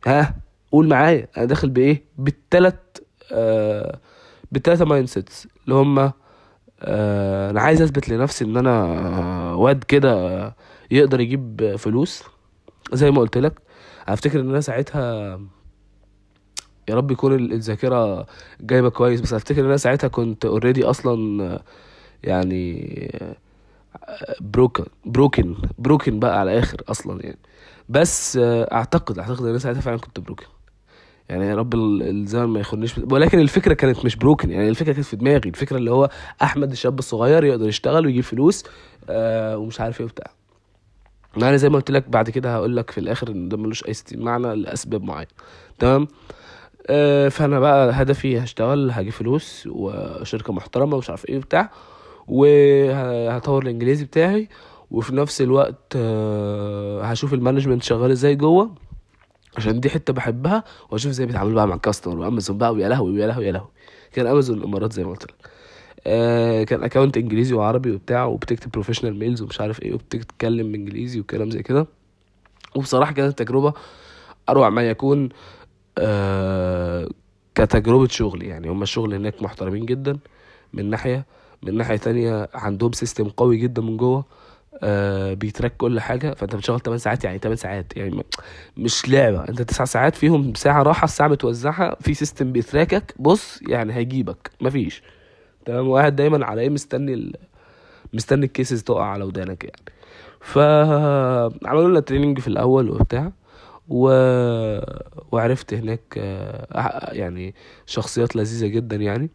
ها؟ 0.07 0.35
قول 0.71 0.87
معايا. 0.87 1.27
أنا 1.37 1.45
داخل 1.45 1.69
بإيه؟ 1.69 2.03
بالتلات 2.17 2.97
آه 3.31 3.99
بالتلاتة 4.51 4.85
mindsets 4.85 5.47
اللي 5.65 5.75
هما 5.75 6.13
أنا 6.81 7.61
عايز 7.61 7.81
أثبت 7.81 8.09
لنفسي 8.09 8.45
إن 8.45 8.57
أنا 8.57 8.71
آه 9.51 9.55
واد 9.55 9.83
كده 9.83 10.55
يقدر 10.91 11.19
يجيب 11.19 11.75
فلوس. 11.77 12.23
زي 12.93 13.11
ما 13.11 13.19
قلت 13.19 13.37
لك 13.37 13.59
أفتكر 14.07 14.39
إن 14.39 14.49
أنا 14.49 14.61
ساعتها 14.61 15.39
يا 16.89 16.95
رب 16.95 17.11
يكون 17.11 17.35
ال- 17.35 17.53
الذاكرة 17.53 18.25
جايبة 18.61 18.89
كويس 18.89 19.21
بس 19.21 19.33
أفتكر 19.33 19.61
إن 19.61 19.65
أنا 19.65 19.77
ساعتها 19.77 20.07
كنت 20.07 20.45
already 20.45 20.83
أصلا 20.83 21.43
آه، 21.43 21.63
يعني 22.23 23.11
broken 24.41 24.85
broken 25.05 25.55
broken 25.77 26.19
بقى 26.19 26.39
على 26.39 26.51
الآخر 26.53 26.81
أصلا 26.89 27.23
يعني. 27.25 27.39
بس 27.89 28.37
آه، 28.37 28.69
أعتقد 28.73 29.19
أعتقد 29.19 29.41
إن 29.41 29.49
أنا 29.49 29.57
ساعتها 29.59 29.81
فعلا 29.81 29.97
كنت 29.97 30.19
broken 30.19 30.45
يعني 31.29 31.45
يا 31.45 31.55
رب 31.55 31.73
ال- 31.73 32.03
الزمن 32.09 32.45
ما 32.45 32.59
ياخدنيش 32.59 32.97
ولكن 33.11 33.39
الفكرة 33.39 33.73
كانت 33.73 34.05
مش 34.05 34.15
broken 34.15 34.51
يعني 34.51 34.69
الفكرة 34.69 34.93
كانت 34.93 35.05
في 35.07 35.15
دماغي 35.15 35.49
الفكرة 35.49 35.77
اللي 35.77 35.91
هو 35.91 36.09
أحمد 36.43 36.71
الشاب 36.71 36.99
الصغير 36.99 37.43
يقدر 37.43 37.67
يشتغل 37.67 38.05
ويجيب 38.05 38.23
فلوس 38.23 38.63
آه 39.09 39.57
ومش 39.57 39.81
عارف 39.81 39.99
إيه 39.99 40.05
وبتاع. 40.05 40.31
أنا 41.37 41.57
زي 41.57 41.69
ما 41.69 41.75
قلت 41.75 41.91
لك 41.91 42.09
بعد 42.09 42.29
كده 42.29 42.53
هقول 42.55 42.75
لك 42.77 42.91
في 42.91 42.97
الآخر 42.97 43.29
إن 43.29 43.49
ده 43.49 43.57
ملوش 43.57 43.87
أي 43.87 43.93
ستين 43.93 44.21
معنى 44.21 44.55
لأسباب 44.55 45.03
معينة. 45.03 45.29
تمام؟ 45.79 46.07
آه 46.87 47.29
فأنا 47.29 47.59
بقى 47.59 47.91
هدفي 47.93 48.39
هشتغل 48.39 48.91
هجيب 48.91 49.11
فلوس 49.13 49.67
وشركة 49.71 50.53
محترمة 50.53 50.95
ومش 50.95 51.09
عارف 51.09 51.25
إيه 51.29 51.37
وبتاع 51.37 51.71
وهطور 52.27 53.63
الإنجليزي 53.63 54.05
بتاعي 54.05 54.49
وفي 54.91 55.15
نفس 55.15 55.41
الوقت 55.41 55.93
آه، 55.95 57.03
هشوف 57.03 57.33
ال 57.33 57.38
management 57.38 57.83
شغال 57.83 58.11
إزاي 58.11 58.35
جوه. 58.35 58.71
عشان 59.57 59.79
دي 59.79 59.89
حتة 59.89 60.13
بحبها 60.13 60.63
وأشوف 60.89 61.11
إزاي 61.11 61.25
بيتعاملوا 61.25 61.55
بقى 61.55 61.67
مع 61.67 61.75
ال 61.75 61.80
customer 61.80 62.17
وامازون 62.19 62.57
بقى 62.57 62.73
ويا 62.73 62.89
لهوي 62.89 63.11
ويا 63.11 63.27
لهوي 63.27 63.45
يا 63.45 63.51
لهوي. 63.51 63.69
كان 64.13 64.27
أمازون 64.27 64.57
الإمارات 64.57 64.93
زي 64.93 65.03
ما 65.03 65.09
قلت 65.09 65.23
لك. 65.23 65.35
آه 66.07 66.63
كان 66.63 66.83
account 66.83 67.17
إنجليزي 67.17 67.53
وعربي 67.53 67.91
وبتاع 67.91 68.25
وبتكتب 68.25 68.71
professional 68.71 69.19
mails 69.19 69.41
ومش 69.41 69.61
عارف 69.61 69.81
إيه 69.81 69.93
وبتتكلم 69.93 70.75
إنجليزي 70.75 71.19
وكلام 71.19 71.51
زي 71.51 71.63
كده. 71.63 71.87
وبصراحة 72.75 73.13
كانت 73.13 73.39
تجربة 73.39 73.73
أروع 74.49 74.69
ما 74.69 74.89
يكون 74.89 75.29
آه 75.97 77.09
كتجربة 77.55 78.07
شغل 78.07 78.43
يعني. 78.43 78.69
هم 78.69 78.81
الشغل 78.83 79.13
هناك 79.13 79.41
محترمين 79.43 79.85
جدا 79.85 80.17
من 80.73 80.89
ناحية 80.89 81.25
من 81.63 81.77
ناحية 81.77 81.97
تانية 81.97 82.49
عندهم 82.53 82.91
system 82.91 83.29
قوي 83.29 83.57
جدا 83.57 83.81
من 83.81 83.97
جوه. 83.97 84.25
آه 84.83 85.33
بي 85.33 85.46
track 85.46 85.77
كل 85.77 85.99
حاجة 85.99 86.33
فأنت 86.33 86.55
بتشتغل 86.55 86.79
8 86.79 86.97
ساعات 86.97 87.23
يعني 87.23 87.39
8 87.39 87.55
ساعات 87.55 87.97
يعني 87.97 88.23
مش 88.77 89.09
لعبة 89.09 89.49
أنت 89.49 89.61
9 89.61 89.85
ساعات 89.85 90.15
فيهم 90.15 90.53
ساعة 90.53 90.83
راحة 90.83 91.05
الساعة 91.05 91.27
متوزعة 91.27 91.95
في 92.01 92.13
system 92.13 92.51
بي 92.51 92.67
track 92.67 93.05
ك 93.05 93.13
بص 93.19 93.59
يعني 93.69 93.93
هيجيبك 93.93 94.51
مفيش. 94.61 95.03
تمام 95.65 95.87
وقاعد 95.87 96.15
دايما 96.15 96.45
على 96.45 96.61
إيه 96.61 96.69
مستني 96.69 97.13
ال... 97.13 97.33
مستني 98.13 98.45
ال 98.45 98.51
cases 98.51 98.83
تقع 98.83 99.03
على 99.05 99.23
ودانك 99.23 99.63
يعني. 99.63 99.81
فعملوا 100.41 101.89
لنا 101.89 101.99
training 101.99 102.39
في 102.39 102.47
الأول 102.47 102.89
وبتاع 102.89 103.31
و... 103.89 104.07
وعرفت 105.31 105.73
هناك 105.73 106.01
آه، 106.17 107.13
يعني 107.13 107.55
شخصيات 107.85 108.35
لذيذة 108.35 108.67
جدا 108.67 108.95
يعني. 108.95 109.29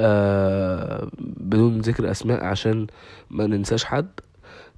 آه، 0.00 1.08
بدون 1.18 1.78
ذكر 1.80 2.10
أسماء 2.10 2.44
عشان 2.44 2.86
ما 3.30 3.46
ننساش 3.46 3.84
حد. 3.84 4.08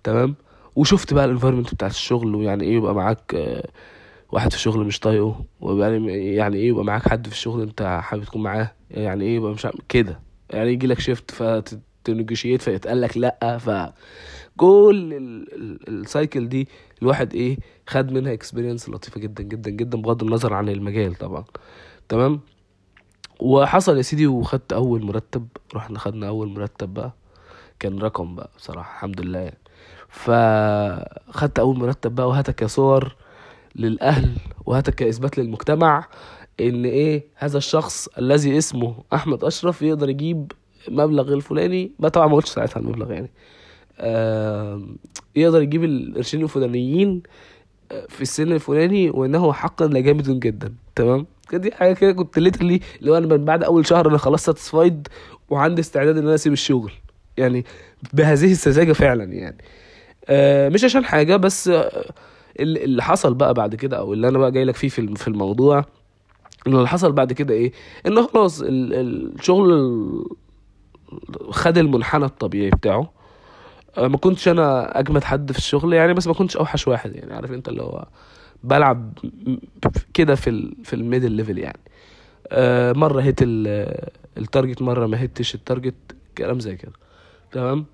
تمام؟ 0.04 0.34
وشفت 0.76 1.14
بقى 1.14 1.24
ال 1.24 1.28
environment 1.28 1.74
بتاعت 1.74 1.90
الشغل 1.90 2.34
ويعني 2.34 2.64
إيه 2.64 2.74
يبقى 2.76 2.94
معاك 2.94 3.34
آه، 3.34 3.68
واحد 4.32 4.50
في 4.50 4.56
الشغل 4.56 4.86
مش 4.86 5.00
طايقه 5.00 5.44
ويعني 5.60 6.34
يعني 6.34 6.56
إيه 6.56 6.68
يبقى 6.68 6.84
معاك 6.84 7.08
حد 7.08 7.26
في 7.26 7.32
الشغل 7.32 7.62
أنت 7.62 7.98
حابب 8.02 8.24
تكون 8.24 8.42
معاه 8.42 8.72
يعني 8.90 9.24
إيه 9.24 9.36
يبقى 9.36 9.52
مش 9.52 9.66
كده. 9.88 10.20
يعني 10.50 10.72
يجي 10.72 10.86
لك 10.86 11.00
شيفت 11.00 11.30
فتنجوشيت 11.30 12.62
فيتقال 12.62 13.00
لك 13.00 13.16
لأ 13.18 13.58
ف 13.58 13.92
كل 14.56 15.14
السايكل 15.88 16.48
دي 16.48 16.68
الواحد 17.02 17.34
إيه 17.34 17.58
خد 17.86 18.12
منها 18.12 18.32
اكسبيرينس 18.32 18.88
لطيفة 18.88 19.20
جدا 19.20 19.42
جدا 19.42 19.70
جدا 19.70 19.98
بغض 19.98 20.22
النظر 20.24 20.54
عن 20.54 20.68
المجال 20.68 21.14
طبعا. 21.14 21.44
تمام؟ 22.08 22.40
وحصل 23.40 23.96
يا 23.96 24.02
سيدي 24.02 24.26
وخدت 24.26 24.72
أول 24.72 25.02
مرتب. 25.04 25.48
رحنا 25.74 25.98
خدنا 25.98 26.28
أول 26.28 26.48
مرتب 26.48 26.94
بقى. 26.94 27.12
كان 27.80 27.98
رقم 27.98 28.34
بقى 28.34 28.50
بصراحة 28.56 28.94
الحمد 28.96 29.20
لله 29.20 29.38
يعني. 29.38 29.58
فخدت 30.08 31.58
أول 31.58 31.78
مرتب 31.78 32.14
بقى 32.14 32.28
وهاتك 32.28 32.62
يا 32.62 32.66
صور 32.66 33.16
للأهل 33.76 34.32
وهاتك 34.66 34.94
كاثبات 34.94 35.38
للمجتمع 35.38 36.06
إن 36.60 36.84
إيه 36.84 37.24
هذا 37.34 37.58
الشخص 37.58 38.08
الذي 38.18 38.58
اسمه 38.58 38.94
أحمد 39.14 39.44
أشرف 39.44 39.82
يقدر 39.82 40.08
يجيب 40.08 40.52
مبلغ 40.88 41.34
الفلاني. 41.34 41.92
ما 41.98 42.08
طبعا 42.08 42.26
ما 42.26 42.34
قلتش 42.36 42.48
ساعتها 42.48 42.80
المبلغ 42.80 43.12
يعني. 43.12 43.30
آه 44.00 44.82
يقدر 45.36 45.62
يجيب 45.62 45.84
القرشين 45.84 46.42
الفلانيين 46.42 47.22
في 48.08 48.22
السن 48.22 48.52
الفلاني 48.52 49.10
وانه 49.10 49.52
حقا 49.52 49.86
لجامد 49.86 50.40
جدا. 50.40 50.74
تمام؟ 50.96 51.26
دي 51.52 51.72
حاجة 51.72 51.92
كده 51.94 52.12
كنت 52.12 52.38
ليترلي 52.38 52.80
اللي 53.00 53.10
هو 53.10 53.16
أنا 53.16 53.36
بعد 53.36 53.64
أول 53.64 53.86
شهر 53.86 54.08
أنا 54.08 54.18
خلاص 54.18 54.44
ساتسفايد 54.44 55.08
وعندي 55.50 55.80
استعداد 55.80 56.16
إن 56.16 56.24
أنا 56.24 56.34
أسيب 56.34 56.52
الشغل. 56.52 56.92
يعني 57.36 57.64
بهذه 58.12 58.52
السذاجة 58.52 58.92
فعلا 58.92 59.24
يعني. 59.24 59.58
آه 60.28 60.68
مش 60.68 60.84
عشان 60.84 61.04
حاجة 61.04 61.36
بس 61.36 61.68
آه 61.68 62.04
اللي 62.60 63.02
حصل 63.02 63.34
بقى 63.34 63.54
بعد 63.54 63.74
كده 63.74 63.98
أو 63.98 64.12
اللي 64.12 64.28
أنا 64.28 64.38
بقى 64.38 64.52
جاي 64.52 64.64
لك 64.64 64.76
فيه 64.76 64.88
في 64.88 65.28
الموضوع 65.28 65.84
اللي 66.66 66.88
حصل 66.88 67.12
بعد 67.12 67.32
كده 67.32 67.54
إيه؟ 67.54 67.72
إن 68.06 68.22
خلاص 68.22 68.62
الشغل 68.66 69.70
خد 71.50 71.78
المنحنى 71.78 72.24
الطبيعي 72.24 72.70
بتاعه. 72.70 73.10
ما 73.98 74.16
كنتش 74.16 74.48
أنا 74.48 74.98
أجمد 74.98 75.24
حد 75.24 75.52
في 75.52 75.58
الشغل 75.58 75.92
يعني 75.92 76.14
بس 76.14 76.26
ما 76.26 76.34
كنتش 76.34 76.56
أوحش 76.56 76.88
واحد 76.88 77.14
يعني 77.14 77.34
عارف 77.34 77.52
أنت 77.52 77.68
اللي 77.68 77.82
هو 77.82 78.06
بلعب 78.64 79.18
كده 80.14 80.34
في 80.34 80.50
ال 80.50 80.76
في 80.84 80.96
ال 80.96 81.01
middle 81.01 81.32
level 81.32 81.58
يعني. 81.58 81.80
آه 82.48 82.92
مرة 82.92 83.22
hit 83.22 83.38
ال 83.42 83.62
target 83.62 84.82
مرة 84.82 85.06
ما 85.06 85.20
hit 85.20 85.41
ش 85.41 85.54
ال 85.54 85.60
target 85.60 85.94
كلام 86.38 86.60
زي 86.60 86.76
كده. 86.76 86.92
تمام؟ 87.52 87.86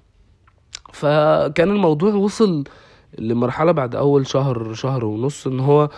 فكان 0.92 1.70
الموضوع 1.70 2.14
وصل 2.14 2.64
لمرحلة 3.18 3.72
بعد 3.72 3.94
أول 3.94 4.26
شهر 4.26 4.74
شهر 4.74 5.04
ونص 5.04 5.46
إن 5.46 5.60
هو 5.60 5.88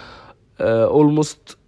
almost 0.60 1.50
آه 1.50 1.65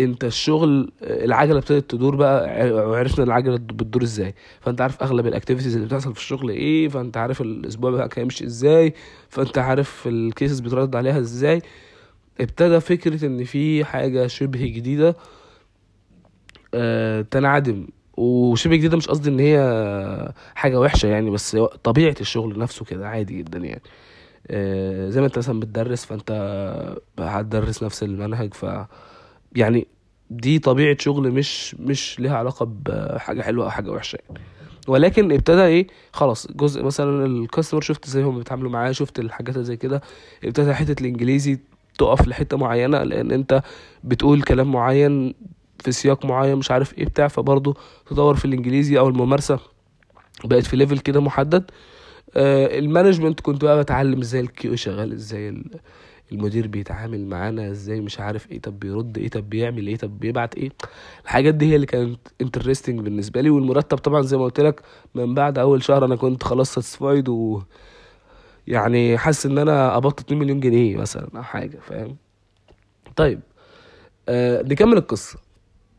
انت 0.00 0.24
الشغل 0.24 0.92
العجلة 1.02 1.58
ابتدت 1.58 1.90
تدور 1.90 2.16
بقى 2.16 2.70
وعرفنا 2.72 3.24
العجلة 3.24 3.56
بتدور 3.56 4.02
إزاي. 4.02 4.34
فانت 4.60 4.80
عارف 4.80 5.02
اغلب 5.02 5.26
ال 5.26 5.30
activities 5.30 5.74
اللي 5.74 5.86
بتحصل 5.86 6.14
في 6.14 6.20
الشغل 6.20 6.50
إيه 6.50 6.88
فانت 6.88 7.16
عارف 7.16 7.40
الأسبوع 7.40 7.90
بتاعك 7.90 8.18
هيمشي 8.18 8.44
إزاي 8.44 8.94
فانت 9.28 9.58
عارف 9.58 10.04
ال 10.06 10.15
cases 10.15 10.60
بترد 10.60 10.96
عليها 10.96 11.18
إزاي. 11.18 11.62
ابتدى 12.40 12.80
فكرة 12.80 13.26
ان 13.26 13.44
في 13.44 13.84
حاجة 13.84 14.26
شبه 14.26 14.66
جديدة 14.66 15.16
آه 16.74 17.22
تنعدم. 17.22 17.86
وشبه 18.16 18.76
جديدة 18.76 18.96
مش 18.96 19.08
قصدي 19.08 19.30
ان 19.30 19.40
هي 19.40 20.32
حاجة 20.54 20.80
وحشة 20.80 21.06
يعني 21.06 21.30
بس 21.30 21.56
طبيعة 21.84 22.14
الشغل 22.20 22.58
نفسه 22.58 22.84
كده 22.84 23.08
عادي 23.08 23.38
جدا 23.38 23.58
يعني. 23.58 23.82
آه 24.50 25.08
زي 25.08 25.20
ما 25.20 25.26
انت 25.26 25.38
مثلا 25.38 25.60
بتدرس 25.60 26.04
فانت 26.04 26.30
هتدرس 27.18 27.82
نفس 27.82 28.02
المنهج 28.02 28.54
ف 28.54 28.66
يعني 29.56 29.86
دي 30.30 30.58
طبيعة 30.58 30.96
شغل 31.00 31.30
مش 31.30 31.74
مش 31.74 32.20
ليها 32.20 32.36
علاقة 32.36 32.68
بحاجه 32.84 33.42
حلوة 33.42 33.64
أو 33.64 33.70
حاجة 33.70 33.90
وحشة 33.90 34.18
يعني. 34.28 34.40
ولكن 34.88 35.32
ابتدى 35.32 35.64
إيه؟ 35.64 35.86
خلاص 36.12 36.46
جزء 36.52 36.82
مثلا 36.82 37.26
الكاستمر 37.26 37.80
شفت 37.80 38.06
إزاي 38.06 38.22
هم 38.22 38.38
بيتعاملوا 38.38 38.70
معاه 38.70 38.92
شفت 38.92 39.18
الحاجات 39.18 39.58
زي 39.58 39.76
كده 39.76 40.02
ابتدى 40.44 40.74
حتة 40.74 41.00
الإنجليزي 41.00 41.58
تقف 41.98 42.28
لحتة 42.28 42.56
معينة 42.56 43.02
لأن 43.02 43.30
أنت 43.30 43.62
بتقول 44.04 44.42
كلام 44.42 44.72
معين 44.72 45.34
في 45.78 45.92
سياق 45.92 46.24
معين 46.26 46.56
مش 46.56 46.70
عارف 46.70 46.98
إيه 46.98 47.04
بتاع 47.04 47.28
فبرضه 47.28 47.74
تطور 48.10 48.34
في 48.36 48.44
الإنجليزي 48.44 48.98
أو 48.98 49.08
الممارسة 49.08 49.58
بقت 50.44 50.66
في 50.66 50.76
level 50.76 50.98
كده 50.98 51.20
محدد. 51.20 51.70
آه 52.36 52.78
ال 52.78 52.84
management 52.84 53.40
كنت 53.40 53.64
بقى 53.64 53.78
بتعلم 53.82 54.20
إزاي 54.20 54.40
ال 54.40 54.46
queue 54.46 54.76
شغال 54.76 55.12
إزاي 55.12 55.62
المدير 56.32 56.66
بيتعامل 56.66 57.26
معانا 57.26 57.70
إزاي 57.70 58.00
مش 58.00 58.20
عارف 58.20 58.50
إيه 58.52 58.60
طب 58.60 58.80
بيرد 58.80 59.18
إيه 59.18 59.28
طب 59.28 59.50
بيعمل 59.50 59.86
إيه 59.86 59.96
طب 59.96 60.20
بيبعت 60.20 60.54
إيه. 60.54 60.70
الحاجات 61.24 61.54
دي 61.54 61.70
هي 61.70 61.74
اللي 61.76 61.86
كانت 61.86 62.18
interesting 62.40 63.00
بالنسبة 63.00 63.40
لي 63.40 63.50
والمرتب 63.50 63.98
طبعا 63.98 64.22
زي 64.22 64.36
ما 64.36 64.44
قلت 64.44 64.60
لك 64.60 64.82
من 65.14 65.34
بعد 65.34 65.58
أول 65.58 65.82
شهر 65.82 66.04
أنا 66.04 66.16
كنت 66.16 66.42
خلاص 66.42 66.74
satisfied 66.74 67.28
و 67.28 67.62
يعني 68.66 69.18
حاسس 69.18 69.46
إن 69.46 69.58
أنا 69.58 69.94
قبضت 69.94 70.20
2 70.20 70.38
مليون 70.40 70.60
جنيه 70.60 70.96
مثلا 70.96 71.28
أو 71.36 71.42
حاجة 71.42 71.78
فاهم؟ 71.78 72.16
طيب 73.16 73.40
آه 74.28 74.62
نكمل 74.62 74.96
القصة. 74.96 75.38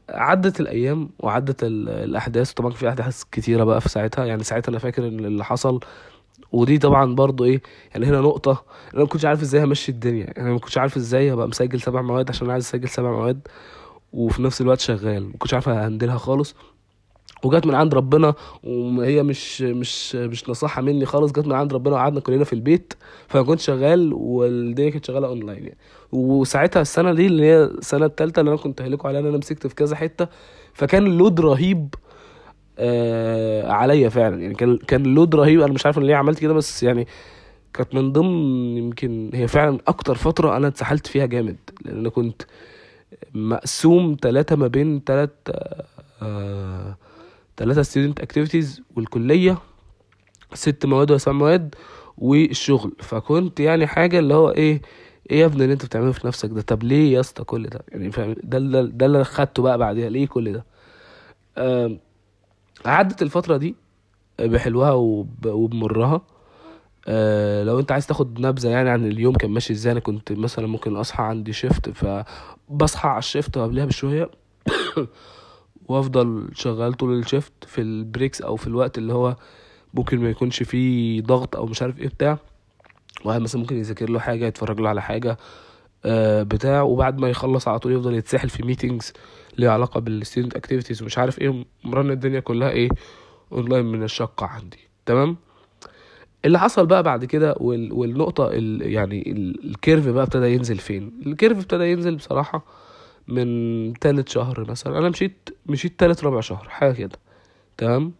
عدت 0.09 0.59
الأيام 0.59 1.09
وعدت 1.19 1.63
الأحداث 1.63 2.51
طبعا 2.53 2.71
في 2.71 2.89
أحداث 2.89 3.23
كتيرة 3.31 3.63
بقى 3.63 3.81
في 3.81 3.89
ساعتها. 3.89 4.25
يعني 4.25 4.43
ساعتها 4.43 4.69
أنا 4.69 4.79
فاكر 4.79 5.07
إن 5.07 5.25
اللي 5.25 5.43
حصل 5.45 5.79
ودي 6.51 6.77
طبعا 6.77 7.15
برضو 7.15 7.46
إيه 7.46 7.62
يعني 7.93 8.05
هنا 8.05 8.22
نقطة 8.22 8.63
أنا 8.93 9.01
ما 9.01 9.08
كنتش 9.08 9.25
عارف 9.25 9.41
إزاي 9.41 9.63
همشي 9.63 9.91
الدنيا 9.91 10.24
يعني 10.24 10.38
أنا 10.41 10.51
ما 10.51 10.60
كنتش 10.60 10.77
عارف 10.77 10.98
إزاي 10.98 11.34
هبقى 11.34 11.48
مسجل 11.48 11.81
سبع 11.81 12.01
مواد 12.01 12.29
عشان 12.29 12.46
أنا 12.46 12.53
عايز 12.53 12.65
أسجل 12.65 12.89
سبع 12.89 13.12
مواد 13.12 13.48
وفي 14.13 14.43
نفس 14.43 14.62
الوقت 14.62 14.79
شغال 14.79 15.24
ما 15.27 15.34
كنتش 15.39 15.53
عارف 15.53 15.70
أهندلها 15.70 16.17
خالص. 16.17 16.55
وجت 17.43 17.65
من 17.65 17.75
عند 17.75 17.93
ربنا 17.93 18.34
وهي 18.63 19.24
مش 19.24 19.62
مش 19.62 20.15
مش 20.15 20.50
نصيحة 20.50 20.81
مني 20.81 21.05
خالص 21.05 21.31
جت 21.31 21.46
من 21.48 21.53
عند 21.53 21.74
ربنا 21.74 21.96
وقعدنا 21.96 22.20
كلنا 22.20 22.43
في 22.43 22.53
البيت 22.53 22.93
فأنا 23.27 23.43
كنت 23.46 23.60
شغال 23.60 24.13
والدنيا 24.13 24.89
كانت 24.89 25.05
شغالة 25.05 25.27
أونلاين 25.27 25.63
يعني. 25.63 25.77
وساعتها 26.12 26.81
السنة 26.81 27.13
دي 27.13 27.25
اللي 27.25 27.43
هي 27.43 27.63
السنة 27.63 28.05
الثالثه 28.05 28.39
اللي 28.39 28.50
أنا 28.51 28.58
كنت 28.58 28.81
هلكوا 28.81 29.10
عليها 29.10 29.22
إن 29.22 29.25
أنا 29.27 29.38
مسكت 29.38 29.67
في 29.67 29.75
كذا 29.75 29.96
حتة 29.96 30.27
فكان 30.74 31.05
ال 31.05 31.12
load 31.12 31.39
رهيب 31.39 31.96
آه 32.83 33.71
عليا 33.71 34.09
فعلا. 34.09 34.41
يعني 34.41 34.53
كان 34.55 34.77
كان 34.77 35.05
ال 35.05 35.11
load 35.11 35.35
رهيب. 35.35 35.61
أنا 35.61 35.73
مش 35.73 35.85
عارف 35.85 35.97
ليه 36.00 36.15
عملت 36.15 36.39
كده 36.39 36.53
بس 36.53 36.83
يعني 36.83 37.07
كانت 37.73 37.95
من 37.95 38.11
ضمن 38.11 38.77
يمكن 38.77 39.29
هي 39.33 39.47
فعلا 39.47 39.77
أكتر 39.88 40.15
فترة 40.15 40.57
أنا 40.57 40.67
اتسحلت 40.67 41.07
فيها 41.07 41.25
جامد. 41.25 41.57
لأن 41.85 41.97
أنا 41.97 42.09
كنت 42.09 42.41
مقسوم 43.33 44.17
ثلاثة 44.21 44.55
ما 44.55 44.67
بين 44.67 45.01
ثلاث 45.05 45.29
ثلاثة 47.57 47.81
student 47.81 48.19
activities 48.19 48.81
والكلية 48.95 49.57
ست 50.53 50.85
مواد 50.85 51.11
وسبع 51.11 51.33
مواد 51.33 51.75
والشغل. 52.17 52.91
فكنت 53.00 53.59
يعني 53.59 53.88
حاجة 53.88 54.19
اللي 54.19 54.33
هو 54.33 54.50
إيه 54.50 54.81
إيه 55.31 55.39
يا 55.39 55.45
ابني 55.45 55.63
اللي 55.63 55.73
أنت 55.73 55.85
بتعمله 55.85 56.11
في 56.11 56.27
نفسك 56.27 56.50
ده؟ 56.50 56.61
طب 56.61 56.83
ليه 56.83 57.13
يا 57.13 57.19
اسطى 57.19 57.43
كل 57.43 57.67
ده؟ 57.67 57.81
يعني 57.89 58.11
فاهم؟ 58.11 58.35
ده 58.43 58.57
اللي 58.57 58.88
ده 58.93 59.05
اللي 59.05 59.23
خدته 59.23 59.63
بقى 59.63 59.77
بعديها. 59.77 60.09
ليه 60.09 60.27
كل 60.27 60.53
ده؟ 60.53 60.65
آه 61.57 61.97
عدت 62.85 63.21
الفترة 63.21 63.57
دي 63.57 63.75
بحلوها 64.39 64.91
وب... 64.91 65.45
وبمرها. 65.45 66.21
آه 67.07 67.63
لو 67.63 67.79
انت 67.79 67.91
عايز 67.91 68.07
تاخد 68.07 68.39
نبذة 68.39 68.69
يعني 68.69 68.89
عن 68.89 69.05
اليوم 69.05 69.35
كان 69.35 69.51
ماشي 69.51 69.73
إزاي 69.73 69.91
أنا 69.91 70.00
كنت 70.00 70.31
مثلا 70.31 70.67
ممكن 70.67 70.95
اصحى 70.95 71.23
عندي 71.23 71.53
shift 71.53 71.89
فبصحى 71.89 73.09
على 73.09 73.19
ال 73.19 73.26
shift 73.26 73.57
قبلها 73.57 73.85
بشوية 73.85 74.29
وافضل 75.89 76.50
شغال 76.53 76.93
طول 76.93 77.19
ال 77.19 77.25
shift 77.25 77.53
في 77.67 77.81
ال 77.81 77.90
breaks 77.90 78.41
أو 78.41 78.55
في 78.55 78.67
الوقت 78.67 78.97
اللي 78.97 79.13
هو 79.13 79.35
ممكن 79.93 80.19
ما 80.19 80.29
يكونش 80.29 80.63
فيه 80.63 81.21
ضغط 81.21 81.55
أو 81.55 81.65
مش 81.65 81.81
عارف 81.81 82.00
إيه 82.00 82.07
بتاع. 82.07 82.38
واحد 83.25 83.41
مثلا 83.41 83.61
ممكن 83.61 83.77
يذاكر 83.77 84.09
له 84.09 84.19
حاجة 84.19 84.45
يتفرج 84.45 84.79
له 84.79 84.89
على 84.89 85.01
حاجة. 85.01 85.38
بتاع 86.43 86.81
وبعد 86.81 87.20
ما 87.20 87.29
يخلص 87.29 87.67
على 87.67 87.79
طول 87.79 87.91
يفضل 87.93 88.13
يتسحل 88.15 88.50
في 88.50 88.63
meetings 88.63 89.13
ليها 89.58 89.72
علاقة 89.72 90.00
بال 90.00 90.12
student 90.12 90.55
activities 90.55 91.01
ومش 91.01 91.17
عارف 91.17 91.39
إيه 91.41 91.65
مرن 91.84 92.12
الدنيا 92.12 92.39
كلها 92.39 92.70
إيه 92.70 92.89
اونلاين 93.51 93.86
من 93.86 94.03
الشقه 94.03 94.46
عندي. 94.46 94.79
تمام؟ 95.05 95.38
اللي 96.46 96.60
حصل 96.60 96.86
بقى 96.86 97.03
بعد 97.03 97.25
كده 97.25 97.55
وال... 97.60 97.93
والنقطة 97.93 98.48
ال... 98.51 98.81
يعني 98.91 99.31
ال 99.63 99.71
curve 99.71 100.07
بقى 100.08 100.24
ابتدى 100.24 100.53
ينزل 100.53 100.77
فين؟ 100.77 101.22
ال 101.25 101.31
curve 101.31 101.57
ابتدى 101.58 101.91
ينزل 101.91 102.15
بصراحة 102.15 102.65
من 103.27 103.93
تالت 103.93 104.29
شهر 104.29 104.65
مثلا. 104.70 104.98
أنا 104.98 105.10
مشيت 105.10 105.50
مشيت 105.65 106.00
تالت 106.00 106.24
ربع 106.24 106.39
شهر 106.39 106.70
حاجة 106.70 106.93
كده. 106.93 107.20
تمام؟ 107.77 108.12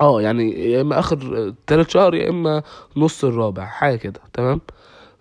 آه 0.00 0.22
يعني 0.22 0.70
يا 0.72 0.80
إما 0.80 0.98
آخر 0.98 1.52
تالت 1.66 1.90
شهر 1.90 2.14
يا 2.14 2.28
إما 2.30 2.62
نص 2.96 3.24
الرابع 3.24 3.64
حاجة 3.66 3.96
كده. 3.96 4.20
تمام؟ 4.32 4.60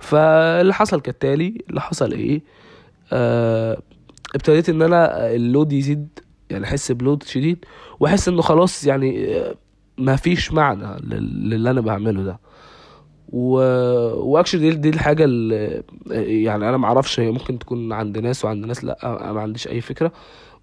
فاللي 0.02 0.74
حصل 0.74 1.02
كالتالي 1.02 1.58
اللي 1.70 1.82
حصل 1.82 2.12
إيه؟ 2.12 2.42
آه 3.14 3.78
ابتديت 4.36 4.70
إن 4.70 4.82
أنا 4.82 5.32
اللود 5.36 5.74
يزيد 5.74 6.08
يعني 6.50 6.66
أحس 6.66 6.92
بلود 6.92 7.24
شديد 7.24 7.66
وأحس 8.00 8.28
إنه 8.28 8.42
خلاص 8.42 8.86
يعني 8.86 9.38
آه، 9.38 9.56
ما 9.98 10.16
فيش 10.16 10.52
معنى 10.54 11.02
لل- 11.04 11.50
للي 11.50 11.70
أنا 11.72 11.82
بعمله 11.82 12.24
ده. 12.24 12.40
و 13.30 13.54
وأكشلي 14.32 14.70
دي, 14.70 14.76
دي 14.76 14.90
الحاجة 14.90 15.24
اللي 15.24 15.84
يعني 16.44 16.70
أنا 16.70 16.78
ما 16.78 16.86
أعرفش 16.88 17.20
هي 17.20 17.32
ممكن 17.32 17.60
تكون 17.60 17.94
عند 17.94 18.18
ناس 18.18 18.46
وعند 18.46 18.66
ناس 18.66 18.84
لأ 18.84 19.24
أنا 19.24 19.34
ما 19.34 19.42
عنديش 19.42 19.68
أي 19.68 19.82
فكرة. 19.82 20.12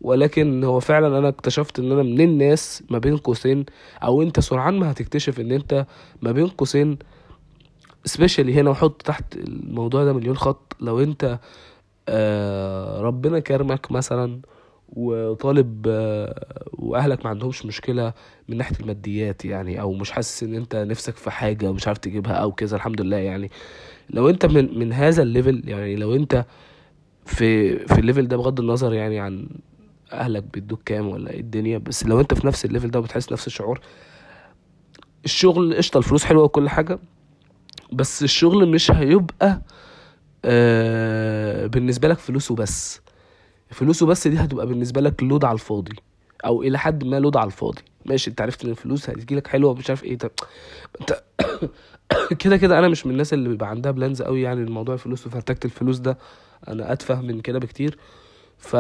ولكن 0.00 0.64
هو 0.64 0.80
فعلا 0.80 1.18
أنا 1.18 1.28
اكتشفت 1.28 1.78
إن 1.78 1.92
أنا 1.92 2.02
من 2.02 2.21
الناس 2.21 2.83
ما 2.90 2.99
بين 2.99 3.16
قوسين 3.16 3.64
أو 4.02 4.23
أنت 4.23 4.40
سرعان 4.40 4.78
ما 4.78 4.90
هتكتشف 4.90 5.40
إن 5.40 5.52
أنت 5.52 5.87
ما 6.23 6.33
بين 6.33 6.47
قوسين 6.47 6.99
especially 8.04 8.54
هنا 8.55 8.71
وحط 8.71 9.02
تحت 9.02 9.37
الموضوع 9.37 10.05
ده 10.05 10.12
مليون 10.12 10.37
خط. 10.37 10.76
لو 10.81 11.00
انت 11.00 11.38
آه 12.09 13.00
ربنا 13.00 13.38
كرمك 13.40 13.93
مثلا 13.93 14.40
وطالب 14.88 15.87
آه 15.88 16.64
وأهلك 16.73 17.25
ما 17.25 17.31
عندهمش 17.31 17.67
مشكلة 17.67 18.12
من 18.49 18.57
ناحية 18.57 18.76
الماديات 18.81 19.45
يعني 19.45 19.81
أو 19.81 19.93
مش 19.93 20.11
حاسس 20.11 20.43
إن 20.43 20.55
أنت 20.55 20.76
نفسك 20.76 21.17
في 21.17 21.31
حاجة 21.31 21.71
ومش 21.71 21.87
عارف 21.88 21.99
تجيبها 21.99 22.33
أو 22.33 22.52
كذا 22.52 22.76
الحمد 22.76 23.00
لله 23.00 23.17
يعني. 23.17 23.50
لو 24.11 24.28
أنت 24.28 24.47
من 24.47 24.78
من 24.78 24.93
هذا 24.93 25.23
ال 25.23 25.29
level 25.29 25.62
يعني 25.69 25.97
لو 25.97 26.14
أنت 26.14 26.45
في 27.26 27.78
في 27.87 27.99
ال 27.99 28.03
level 28.03 28.28
ده 28.28 28.37
بغض 28.37 28.61
النظر 28.61 28.93
يعني 28.95 29.21
عن 29.21 29.49
أهلك 30.12 30.43
بيدوك 30.43 30.83
كام 30.87 31.09
ولا 31.09 31.31
إيه 31.31 31.40
الدنيا 31.40 31.78
بس 31.78 32.07
لو 32.07 32.21
أنت 32.21 32.35
في 32.35 32.47
نفس 32.47 32.64
ال 32.64 32.69
level 32.69 32.90
ده 32.90 32.99
وبتحس 32.99 33.33
نفس 33.33 33.47
الشعور 33.47 33.81
الشغل 35.25 35.75
قشطة 35.75 35.99
الفلوس 35.99 36.25
حلوة 36.25 36.45
وكل 36.45 36.69
حاجة 36.69 36.99
بس 37.92 38.23
الشغل 38.23 38.68
مش 38.68 38.90
هيبقى 38.90 39.62
آه 40.45 41.66
بالنسبة 41.66 42.09
لك 42.09 42.18
فلوسه 42.18 42.54
بس. 42.54 43.00
فلوسه 43.71 44.07
بس 44.07 44.28
دي 44.28 44.38
هتبقى 44.38 44.66
بالنسبة 44.66 45.00
لك 45.00 45.23
load 45.23 45.45
على 45.45 45.54
الفاضي 45.54 45.97
أو 46.45 46.62
إلى 46.62 46.78
حد 46.78 47.04
ما 47.04 47.21
load 47.21 47.37
على 47.37 47.47
الفاضي. 47.47 47.83
ماشي 48.07 48.30
أنت 48.30 48.40
عرفت 48.40 48.64
إن 48.64 48.71
الفلوس 48.71 49.11
هتجيلك 49.11 49.47
حلوة 49.47 49.75
مش 49.75 49.90
عارف 49.90 50.04
إيه. 50.04 50.18
طب 50.18 50.30
أنت 51.00 51.23
كده 52.42 52.57
كده 52.57 52.78
أنا 52.78 52.88
مش 52.88 53.07
من 53.07 53.12
الناس 53.12 53.35
اللي 53.35 53.49
بيبقى 53.49 53.68
عندها 53.71 53.92
plans 53.92 54.23
قوي 54.23 54.42
يعني 54.42 54.61
الموضوع 54.62 54.95
الفلوس 54.95 55.26
وفرتكت 55.26 55.64
الفلوس 55.64 55.99
ده 55.99 56.18
أنا 56.68 56.92
أتفه 56.92 57.21
من 57.21 57.40
كده 57.40 57.59
بكتير. 57.59 57.99
ف 58.59 58.76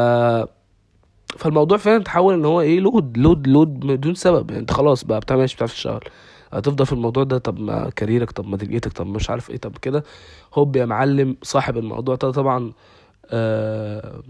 فالموضوع 1.38 1.78
فعلا 1.78 2.02
تحول 2.02 2.34
إن 2.34 2.44
هو 2.44 2.60
إيه 2.60 2.80
load 2.80 3.18
load 3.18 3.46
load 3.46 3.80
بدون 3.80 4.14
سبب. 4.14 4.50
يعني 4.50 4.60
أنت 4.60 4.72
خلاص 4.72 5.04
بقى 5.04 5.20
بتاع 5.20 5.36
ماشي 5.36 5.56
بتعرف 5.56 5.72
تشتغل 5.72 6.00
هتفضل 6.52 6.86
في 6.86 6.92
الموضوع 6.92 7.24
ده؟ 7.24 7.38
طب 7.38 7.60
ما 7.60 7.90
كاريرك 7.90 8.30
طب 8.30 8.48
ما 8.48 8.56
دنيتك 8.56 8.92
طب 8.92 9.06
مش 9.06 9.30
عارف 9.30 9.50
إيه 9.50 9.56
طب 9.56 9.76
كده. 9.82 10.04
هوب 10.54 10.76
يا 10.76 10.84
معلم 10.86 11.36
صاحب 11.42 11.78
الموضوع 11.78 12.14
ده 12.14 12.30
طبعا 12.30 12.72
آه 13.30 14.22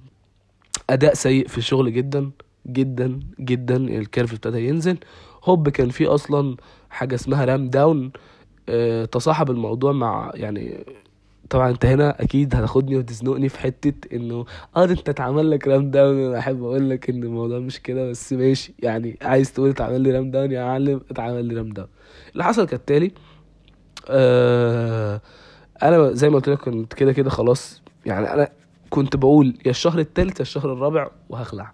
أداء 0.90 1.14
سيء 1.14 1.48
في 1.48 1.58
الشغل 1.58 1.92
جدا 1.92 2.30
جدا 2.66 3.20
جدا 3.40 3.76
ال 3.76 3.86
curve 3.86 4.32
ابتدى 4.32 4.68
ينزل. 4.68 4.98
هوب 5.44 5.68
كان 5.68 5.88
في 5.90 6.06
أصلا 6.06 6.56
حاجة 6.90 7.14
اسمها 7.14 7.44
ramp 7.44 7.70
down 7.70 8.12
آه 8.68 9.04
تصاحب 9.04 9.50
الموضوع 9.50 9.92
مع 9.92 10.30
يعني 10.34 10.84
طبعا 11.50 11.70
أنت 11.70 11.87
هنا 11.87 12.22
أكيد 12.22 12.54
هتاخدني 12.54 12.96
وتزنقني 12.96 13.48
في 13.48 13.58
حتة 13.60 14.16
إنه 14.16 14.44
آه 14.76 14.84
أنت 14.84 15.08
اتعمل 15.08 15.50
لك 15.50 15.68
ramp 15.68 15.90
down 15.90 16.18
أنا 16.26 16.38
أحب 16.38 16.62
أقول 16.62 16.90
لك 16.90 17.10
إن 17.10 17.22
الموضوع 17.22 17.58
مش 17.58 17.80
كده 17.82 18.10
بس 18.10 18.32
ماشي 18.32 18.75
يعني 18.82 19.18
عايز 19.22 19.52
تقول 19.52 19.70
اتعمل 19.70 20.00
لي 20.00 20.10
ramp 20.12 20.30
down 20.30 20.52
يا 20.52 20.64
معلم 20.64 21.00
اتعمل 21.10 21.44
لي 21.44 21.54
ramp 21.54 21.68
down. 21.73 21.88
اللي 22.38 22.45
حصل 22.45 22.66
كالتالي 22.66 23.12
آه 24.08 25.21
أنا 25.82 26.12
زي 26.12 26.28
ما 26.28 26.34
قلت 26.34 26.49
لك 26.49 26.58
كنت 26.58 26.95
كده 26.95 27.12
كده 27.12 27.30
خلاص 27.30 27.82
يعني 28.06 28.32
أنا 28.34 28.49
كنت 28.91 29.17
بقول 29.17 29.58
يا 29.67 29.71
الشهر 29.71 29.99
التالت 29.99 30.36
يا 30.36 30.43
الشهر 30.43 30.73
الرابع 30.73 31.10
وهخلع. 31.28 31.73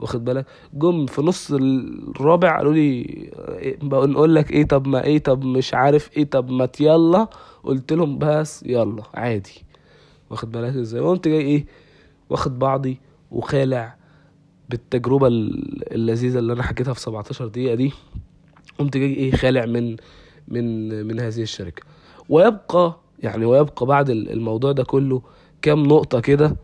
واخد 0.00 0.24
بالك؟ 0.24 0.46
جم 0.74 1.06
في 1.06 1.22
نص 1.22 1.50
الرابع 1.52 2.56
قالوا 2.56 2.72
لي 2.74 2.80
إيه 2.80 3.78
بقول 3.82 4.10
نقول 4.10 4.34
لك 4.34 4.50
إيه 4.52 4.64
طب 4.68 4.86
ما 4.86 5.04
إيه 5.04 5.18
طب 5.18 5.44
مش 5.44 5.74
عارف 5.74 6.16
إيه 6.16 6.24
طب 6.24 6.50
ما 6.50 6.68
يلا. 6.80 7.28
قلت 7.64 7.92
لهم 7.92 8.18
بس 8.18 8.62
يلا 8.66 9.02
عادي. 9.14 9.64
واخد 10.30 10.52
بالك 10.52 10.76
إزاي؟ 10.76 11.00
وقمت 11.00 11.28
جاي 11.28 11.40
إيه 11.40 11.66
واخد 12.30 12.58
بعضي 12.58 13.00
وخالع 13.30 13.96
بالتجربة 14.68 15.26
ال- 15.26 15.92
اللذيذة 15.94 16.38
اللي 16.38 16.52
أنا 16.52 16.62
حكيتها 16.62 16.94
في 16.94 17.00
17 17.00 17.46
دقيقة 17.46 17.74
دي. 17.74 17.92
قمت 18.78 18.96
جاي 18.96 19.14
إيه 19.14 19.32
خالع 19.36 19.66
من 19.66 19.96
من 20.48 20.88
من 21.06 21.20
هذه 21.20 21.42
الشركة. 21.42 21.82
ويبقى 22.28 22.96
يعني 23.18 23.44
ويبقى 23.44 23.86
بعد 23.86 24.10
ال- 24.10 24.30
الموضوع 24.32 24.72
ده 24.72 24.84
كله 24.84 25.22
كام 25.62 25.82
نقطة 25.86 26.20
كده 26.20 26.56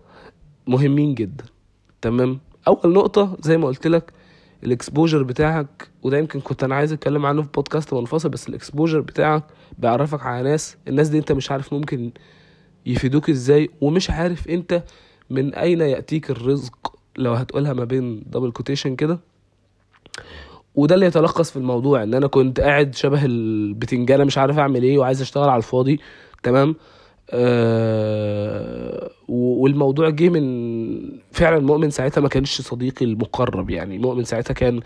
مهمين 0.66 1.14
جدا. 1.14 1.44
تمام؟ 2.02 2.40
أول 2.68 2.92
نقطة 2.92 3.36
زي 3.40 3.58
ما 3.58 3.66
قلت 3.66 3.86
لك 3.86 4.12
ال 4.64 4.71
exposure 4.71 5.22
بتاعك 5.22 5.88
وده 6.02 6.18
يمكن 6.18 6.40
كنت 6.40 6.64
أنا 6.64 6.74
عايز 6.74 6.92
أتكلم 6.92 7.26
عنه 7.26 7.42
في 7.42 7.48
بودكاست 7.54 7.94
منفصل 7.94 8.28
بس 8.28 8.48
ال 8.48 8.54
exposure 8.54 9.00
بتاعك 9.00 9.44
بيعرفك 9.78 10.22
على 10.26 10.42
ناس 10.50 10.76
الناس 10.88 11.08
دي 11.08 11.18
أنت 11.18 11.32
مش 11.32 11.50
عارف 11.50 11.72
ممكن 11.74 12.10
يفيدوك 12.86 13.30
إزاي 13.30 13.70
ومش 13.80 14.10
عارف 14.10 14.48
أنت 14.48 14.82
من 15.30 15.54
أين 15.54 15.80
يأتيك 15.80 16.30
الرزق 16.30 16.96
لو 17.16 17.32
هتقولها 17.32 17.72
ما 17.72 17.84
بين 17.84 18.22
double 18.26 18.50
quotation 18.50 18.96
كده. 18.96 19.20
وده 20.74 20.94
اللي 20.94 21.06
يتلخص 21.06 21.50
في 21.50 21.56
الموضوع 21.56 22.02
إن 22.02 22.14
أنا 22.14 22.26
كنت 22.26 22.60
قاعد 22.60 22.94
شبه 22.94 23.24
البتنجانة 23.24 24.24
مش 24.24 24.38
عارف 24.38 24.58
أعمل 24.58 24.82
إيه 24.82 24.98
وعايز 24.98 25.20
أشتغل 25.20 25.48
على 25.48 25.56
الفاضي 25.58 26.00
تمام؟ 26.42 26.76
و- 29.28 29.62
والموضوع 29.62 30.10
جه 30.10 30.28
من 30.28 30.40
فعلا 31.32 31.58
مؤمن 31.58 31.90
ساعتها 31.90 32.20
ما 32.20 32.28
كانش 32.28 32.60
صديقي 32.60 33.04
المقرب 33.06 33.70
يعني. 33.70 33.98
مؤمن 33.98 34.24
ساعتها 34.24 34.54
كان 34.54 34.80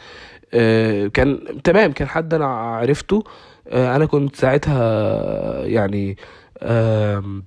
آه 0.54 1.06
كان 1.06 1.40
تمام 1.64 1.92
كان 1.92 2.08
حد 2.08 2.34
أنا 2.34 2.46
عرفته. 2.46 3.24
آه 3.68 3.96
أنا 3.96 4.06
كنت 4.06 4.36
ساعتها 4.36 5.66
يعني 5.66 6.16
آم 6.62 7.44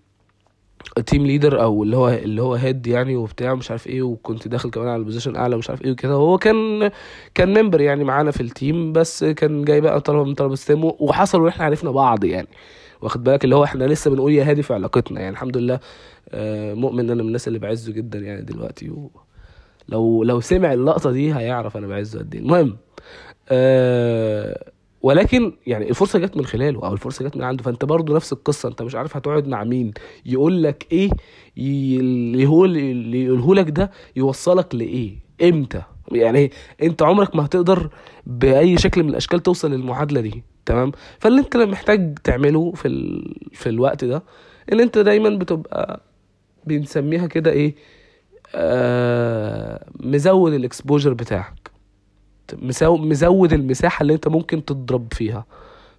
team 1.06 1.26
leader 1.26 1.62
أو 1.62 1.84
اللي 1.84 1.98
هو 1.98 2.10
اللي 2.10 2.42
هو 2.42 2.54
head 2.56 2.88
يعني 2.88 3.16
وبتاع 3.16 3.56
مش 3.56 3.72
عارف 3.72 3.88
إيه 3.88 4.02
وكنت 4.02 4.48
داخل 4.48 4.70
كمان 4.70 4.88
على 4.88 5.00
ال 5.00 5.04
position 5.04 5.36
اعلى 5.36 5.56
ومش 5.56 5.70
عارف 5.70 5.82
إيه 5.82 5.92
وكده. 5.92 6.14
هو 6.14 6.38
كان 6.38 6.92
كان 7.34 7.62
member 7.62 7.82
يعني 7.82 8.04
معانا 8.04 8.32
في 8.32 8.42
ال 8.42 8.52
team 8.52 8.94
بس 8.94 9.24
كان 9.24 9.66
جاي 9.66 9.82
بقى 9.82 10.02
طلبه 10.02 10.24
من 10.24 10.34
طلبة 10.34 10.56
STEM 10.56 10.84
وحصل 10.84 11.42
وإحنا 11.42 11.66
عرفنا 11.66 11.92
بعض 11.92 12.24
يعني. 12.24 12.48
واخد 13.02 13.24
بالك؟ 13.24 13.44
اللي 13.44 13.56
هو 13.56 13.64
إحنا 13.64 13.84
لسه 13.84 14.12
بنقول 14.12 14.32
يا 14.34 14.44
هادي 14.50 14.64
في 14.64 14.74
علاقتنا 14.74 15.20
يعني. 15.20 15.32
الحمد 15.32 15.58
لله 15.58 15.80
آه، 16.30 16.74
مؤمن 16.74 17.00
أنا 17.10 17.22
من 17.24 17.28
الناس 17.28 17.48
اللي 17.48 17.60
بعزه 17.60 17.92
جدا 17.94 18.20
يعني 18.20 18.42
دلوقتي. 18.42 18.90
و... 18.90 19.12
لو 19.90 20.24
لو 20.24 20.40
سمع 20.40 20.74
اللقطة 20.74 21.12
دي 21.12 21.34
هيعرف 21.36 21.78
أنا 21.78 21.88
بعزه 21.88 22.20
قد 22.20 22.36
إيه. 22.36 22.42
المهم 22.42 22.78
آه 23.50 24.72
ولكن 25.02 25.54
يعني 25.68 25.90
الفرصة 25.90 26.20
جت 26.20 26.38
من 26.38 26.46
خلاله 26.46 26.86
أو 26.86 26.94
الفرصة 26.94 27.26
جت 27.26 27.38
من 27.38 27.44
عنده. 27.44 27.64
فأنت 27.64 27.86
برضو 27.86 28.16
نفس 28.16 28.34
القصة 28.34 28.70
أنت 28.70 28.82
مش 28.82 28.96
عارف 28.96 29.18
هتقعد 29.18 29.48
مع 29.48 29.64
مين. 29.64 29.92
يقول 30.26 30.64
لك 30.64 30.88
إيه؟ 30.92 31.10
اللي 31.58 32.46
هو 32.48 32.66
اللي 32.66 33.24
يقوله 33.26 33.56
لك 33.56 33.70
ده 33.70 33.92
يوصلك 34.16 34.76
لإيه؟ 34.76 35.16
إمتى؟ 35.44 35.82
يعني 36.12 36.52
أنت 36.84 37.02
عمرك 37.02 37.36
ما 37.36 37.46
هتقدر 37.46 37.90
بأي 38.26 38.78
شكل 38.78 39.04
من 39.04 39.10
الأشكال 39.10 39.44
توصل 39.44 39.72
للمعادلة 39.72 40.22
دي. 40.22 40.44
تمام؟ 40.66 40.92
فاللي 41.20 41.40
أنت 41.42 41.58
محتاج 41.58 42.18
تعمله 42.24 42.72
في 42.72 42.88
ال... 42.88 43.34
في 43.54 43.70
الوقت 43.70 44.06
ده 44.06 44.24
إن 44.74 44.80
أنت 44.80 44.98
دايما 44.98 45.30
بتبقى 45.30 46.02
بنسميها 46.66 47.28
كده 47.28 47.52
إيه؟ 47.52 47.76
آه 48.56 49.86
مزود 50.00 50.54
الإكسبوجر 50.54 51.14
بتاعك. 51.14 51.72
مزود 52.84 53.54
المساحة 53.54 54.02
اللي 54.02 54.14
انت 54.14 54.28
ممكن 54.28 54.66
تضرب 54.66 55.14
فيها. 55.14 55.46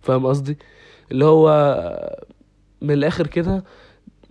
فاهم 0.03 0.27
قصدي؟ 0.27 0.59
اللي 1.13 1.25
هو 1.25 1.49
من 2.83 2.91
الآخر 2.91 3.27
كده 3.27 3.65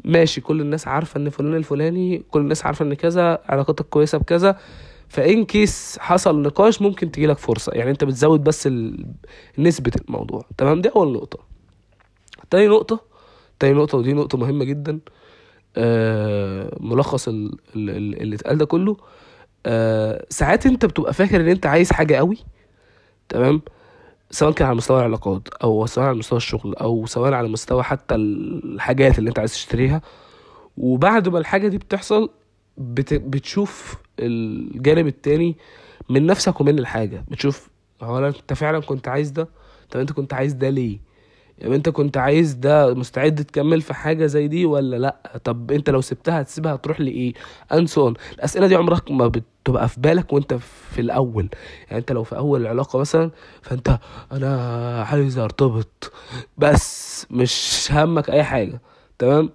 ماشي 0.05 0.41
كل 0.41 0.61
الناس 0.61 0.87
عارفة 0.87 1.17
إن 1.17 1.29
فلان 1.29 1.55
الفلاني 1.55 2.23
كل 2.31 2.39
الناس 2.39 2.65
عارفة 2.65 2.85
إن 2.85 2.93
كذا 2.93 3.41
علاقتك 3.45 3.85
كويسة 3.85 4.17
بكذا. 4.17 4.57
فإن 5.07 5.45
كيس 5.45 5.97
حصل 5.99 6.41
نقاش 6.41 6.81
ممكن 6.81 7.11
تجيلك 7.11 7.37
فرصة. 7.37 7.71
يعني 7.73 7.91
أنت 7.91 8.03
بتزود 8.03 8.43
بس 8.43 8.67
ال... 8.67 9.05
نسبة 9.57 9.91
الموضوع. 10.07 10.45
تمام؟ 10.57 10.81
دي 10.81 10.89
أول 10.89 11.13
نقطة. 11.13 11.39
تاني 12.49 12.67
نقطة 12.67 12.99
تاني 13.59 13.73
نقطة 13.73 13.97
ودي 13.97 14.13
نقطة 14.13 14.37
مهمة 14.37 14.65
جدا. 14.65 14.99
آه 15.77 16.77
ملخص 16.79 17.27
ال- 17.27 17.57
ال- 17.75 17.89
ال- 17.89 18.21
اللي 18.21 18.35
اتقال 18.35 18.57
ده 18.57 18.65
كله. 18.65 18.97
آه 19.65 20.25
ساعات 20.29 20.65
انت 20.65 20.85
بتبقى 20.85 21.13
فاكر 21.13 21.41
ان 21.41 21.47
انت 21.47 21.65
عايز 21.65 21.91
حاجة 21.91 22.15
قوي 22.15 22.37
تمام؟ 23.29 23.61
سواء 24.31 24.51
كان 24.51 24.67
على 24.67 24.75
مستوى 24.77 24.99
العلاقات 24.99 25.47
أو 25.63 25.85
سواء 25.85 26.05
على 26.07 26.17
مستوى 26.17 26.37
الشغل 26.37 26.75
أو 26.75 27.05
سواء 27.05 27.33
على 27.33 27.47
مستوى 27.47 27.83
حتى 27.83 28.15
الحاجات 28.15 29.19
اللي 29.19 29.29
انت 29.29 29.39
عايز 29.39 29.53
تشتريها. 29.53 30.01
وبعد 30.77 31.29
ما 31.29 31.37
الحاجة 31.39 31.67
دي 31.67 31.77
بتحصل 31.77 32.29
بت... 32.77 33.13
بتشوف 33.13 33.95
الجانب 34.19 35.07
التاني 35.07 35.55
من 36.09 36.25
نفسك 36.25 36.61
ومن 36.61 36.79
الحاجة. 36.79 37.25
بتشوف 37.31 37.69
هو 38.03 38.27
أنت 38.27 38.53
فعلا 38.53 38.79
كنت 38.79 39.07
عايز 39.07 39.29
ده؟ 39.31 39.47
طب 39.91 39.99
أنت 39.99 40.11
كنت 40.11 40.33
عايز 40.33 40.53
ده 40.53 40.69
ليه؟ 40.69 40.99
يعني 41.57 41.75
انت 41.75 41.89
كنت 41.89 42.17
عايز 42.17 42.53
ده 42.53 42.93
مستعد 42.93 43.43
تكمل 43.45 43.81
في 43.81 43.93
حاجة 43.93 44.25
زي 44.25 44.47
دي 44.47 44.65
ولا 44.65 44.95
لأ؟ 44.95 45.39
طب 45.43 45.71
انت 45.71 45.89
لو 45.89 46.01
سبتها 46.01 46.41
هتسيبها 46.41 46.75
تروح 46.75 46.99
لإيه؟ 46.99 47.33
انسون 47.73 48.13
الأسئلة 48.35 48.67
دي 48.67 48.75
عمرك 48.75 49.11
ما 49.11 49.27
بتبقى 49.27 49.89
في 49.89 49.99
بالك 49.99 50.33
وانت 50.33 50.53
في 50.91 51.01
الأول. 51.01 51.49
يعني 51.87 51.99
انت 51.99 52.11
لو 52.11 52.23
في 52.23 52.37
أول 52.37 52.61
العلاقة 52.61 52.99
مثلا 52.99 53.31
فانت 53.61 53.99
أنا 54.31 55.03
عايز 55.03 55.37
أرتبط 55.37 56.11
بس 56.57 57.25
مش 57.31 57.87
همك 57.91 58.29
أي 58.29 58.43
حاجة. 58.43 58.81
تمام؟ 59.19 59.49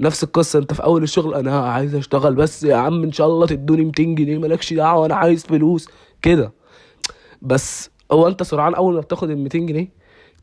نفس 0.00 0.24
القصة 0.24 0.58
انت 0.58 0.74
في 0.74 0.82
أول 0.84 1.02
الشغل 1.02 1.34
أنا 1.34 1.60
عايز 1.70 1.94
أشتغل 1.94 2.34
بس 2.34 2.64
يا 2.64 2.76
عم 2.76 3.02
إن 3.02 3.12
شاء 3.12 3.26
الله 3.26 3.46
تدوني 3.46 3.84
200 3.84 4.02
جنيه 4.02 4.38
مالكش 4.38 4.72
دعوة 4.72 5.06
أنا 5.06 5.14
عايز 5.14 5.44
فلوس. 5.46 5.88
كده. 6.22 6.52
بس 7.42 7.90
هو 8.12 8.28
أنت 8.28 8.42
سرعان 8.42 8.74
أول 8.74 8.94
ما 8.94 9.00
بتاخد 9.00 9.30
ال 9.30 9.38
200 9.38 9.58
جنيه؟ 9.58 9.88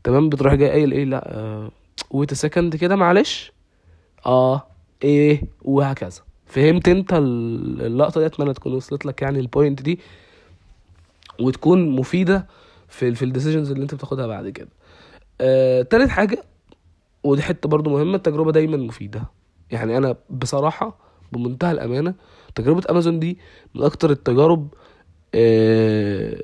تمام؟ 0.04 0.28
بتروح 0.28 0.54
جاي 0.54 0.70
قايل 0.70 0.92
إيه؟ 0.92 1.04
لا 1.04 1.70
wait 2.10 2.34
second 2.34 2.76
كده 2.76 2.96
معلش. 2.96 3.52
آه 4.26 4.66
إيه 5.04 5.42
وهكذا. 5.62 6.22
فهمت 6.46 6.88
أنت 6.88 7.12
اللقطة 7.12 8.20
دي 8.20 8.26
أتمنى 8.26 8.54
تكون 8.54 8.74
وصلت 8.74 9.06
لك 9.06 9.22
يعني 9.22 9.40
ال 9.40 9.47
point 9.47 9.82
دي. 9.82 10.00
وتكون 11.40 11.88
مفيدة 11.90 12.46
في 12.88 13.14
في 13.14 13.24
ال 13.24 13.29
decisions 13.29 13.70
اللي 13.70 13.82
أنت 13.82 13.94
بتاخدها 13.94 14.26
بعد 14.26 14.48
كده. 14.48 14.68
آه، 15.40 15.82
تالت 15.82 16.10
حاجة 16.10 16.44
ودي 17.24 17.42
حتة 17.42 17.68
برضو 17.68 17.90
مهمة 17.90 18.16
التجربة 18.16 18.52
دايما 18.52 18.76
مفيدة. 18.76 19.24
يعني 19.70 19.96
أنا 19.96 20.16
بصراحة 20.30 20.98
بمنتهى 21.32 21.72
الأمانة 21.72 22.14
تجربة 22.54 22.82
أمازون 22.90 23.18
دي 23.18 23.38
من 23.74 23.82
أكتر 23.82 24.10
التجارب 24.10 24.68
آه 25.34 26.42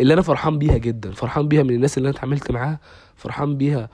اللي 0.00 0.14
أنا 0.14 0.22
فرحان 0.22 0.58
بيها 0.58 0.78
جدا 0.78 1.10
فرحان 1.12 1.48
بيها 1.48 1.62
من 1.62 1.70
الناس 1.74 1.98
اللي 1.98 2.08
أنا 2.08 2.16
اتعاملت 2.16 2.50
معاها 2.50 2.80
فرحان 3.16 3.56
بيها 3.56 3.88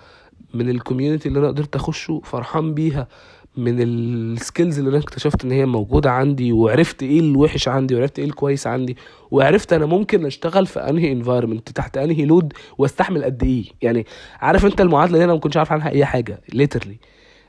من 0.54 0.70
ال 0.70 0.76
community 0.76 1.28
اللي 1.28 1.38
أنا 1.38 1.48
قدرت 1.48 1.76
أخشه 1.76 2.20
فرحان 2.24 2.74
بيها 2.74 3.08
من 3.56 3.82
ال 3.82 3.96
skills 3.96 4.78
اللي 4.78 4.90
أنا 4.90 4.98
اكتشفت 4.98 5.44
إن 5.44 5.50
هي 5.50 5.66
موجودة 5.66 6.10
عندي 6.10 6.52
وعرفت 6.52 7.02
إيه 7.02 7.20
الوحش 7.20 7.68
عندي 7.68 7.94
وعرفت 7.94 8.18
إيه 8.18 8.24
الكويس 8.24 8.66
عندي 8.66 8.96
وعرفت 9.30 9.72
أنا 9.72 9.86
ممكن 9.86 10.26
أشتغل 10.26 10.66
في 10.66 10.80
أنهي 10.80 11.12
environment 11.12 11.68
تحت 11.70 11.96
أنهي 11.96 12.24
load 12.24 12.52
وأستحمل 12.78 13.24
قد 13.24 13.42
إيه. 13.44 13.64
يعني 13.82 14.06
عارف 14.40 14.66
أنت 14.66 14.80
المعادلة 14.80 15.18
دي 15.18 15.24
أنا 15.24 15.32
ما 15.32 15.38
كنتش 15.38 15.56
عارف 15.56 15.72
عنها 15.72 15.90
أي 15.90 16.04
حاجة 16.04 16.40
literally 16.52 16.98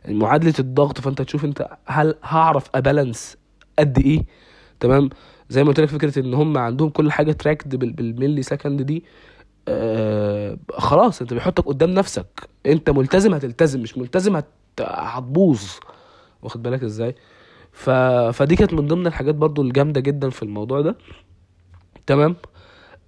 معادلة 0.08 0.54
الضغط 0.60 1.02
فأنت 1.02 1.22
تشوف 1.22 1.46
أنت 1.46 1.68
هل 1.86 2.16
هعرف 2.24 2.70
أ 2.76 2.84
balance 2.84 3.38
قد 3.80 4.00
إيه؟ 4.00 4.26
تمام؟ 4.80 5.10
زي 5.50 5.64
ما 5.64 5.68
قلت 5.70 5.80
لك 5.80 5.88
فكرة 5.90 6.20
إن 6.20 6.34
هم 6.34 6.58
عندهم 6.58 6.90
كل 6.90 7.12
حاجة 7.12 7.32
tracked 7.32 7.76
بال 7.76 8.42
millisecond 8.42 8.82
دي 8.82 9.04
آه 9.68 10.58
خلاص 10.72 11.22
أنت 11.22 11.34
بيحطك 11.34 11.66
قدام 11.66 11.90
نفسك. 11.90 12.50
أنت 12.66 12.90
ملتزم 12.90 13.34
هتلتزم 13.34 13.82
مش 13.82 13.98
ملتزم 13.98 14.36
هت... 14.36 14.46
هتبوظ. 14.82 15.62
واخد 16.42 16.64
بالك 16.64 16.84
إزاي؟ 16.84 17.16
ف... 17.72 17.90
فدي 18.34 18.56
كانت 18.56 18.74
من 18.74 18.88
ضمن 18.88 19.08
الحاجات 19.08 19.36
برضو 19.36 19.62
الجامدة 19.62 20.02
جدا 20.02 20.30
في 20.30 20.44
الموضوع 20.44 20.82
ده. 20.82 20.96
تمام؟ 22.08 22.36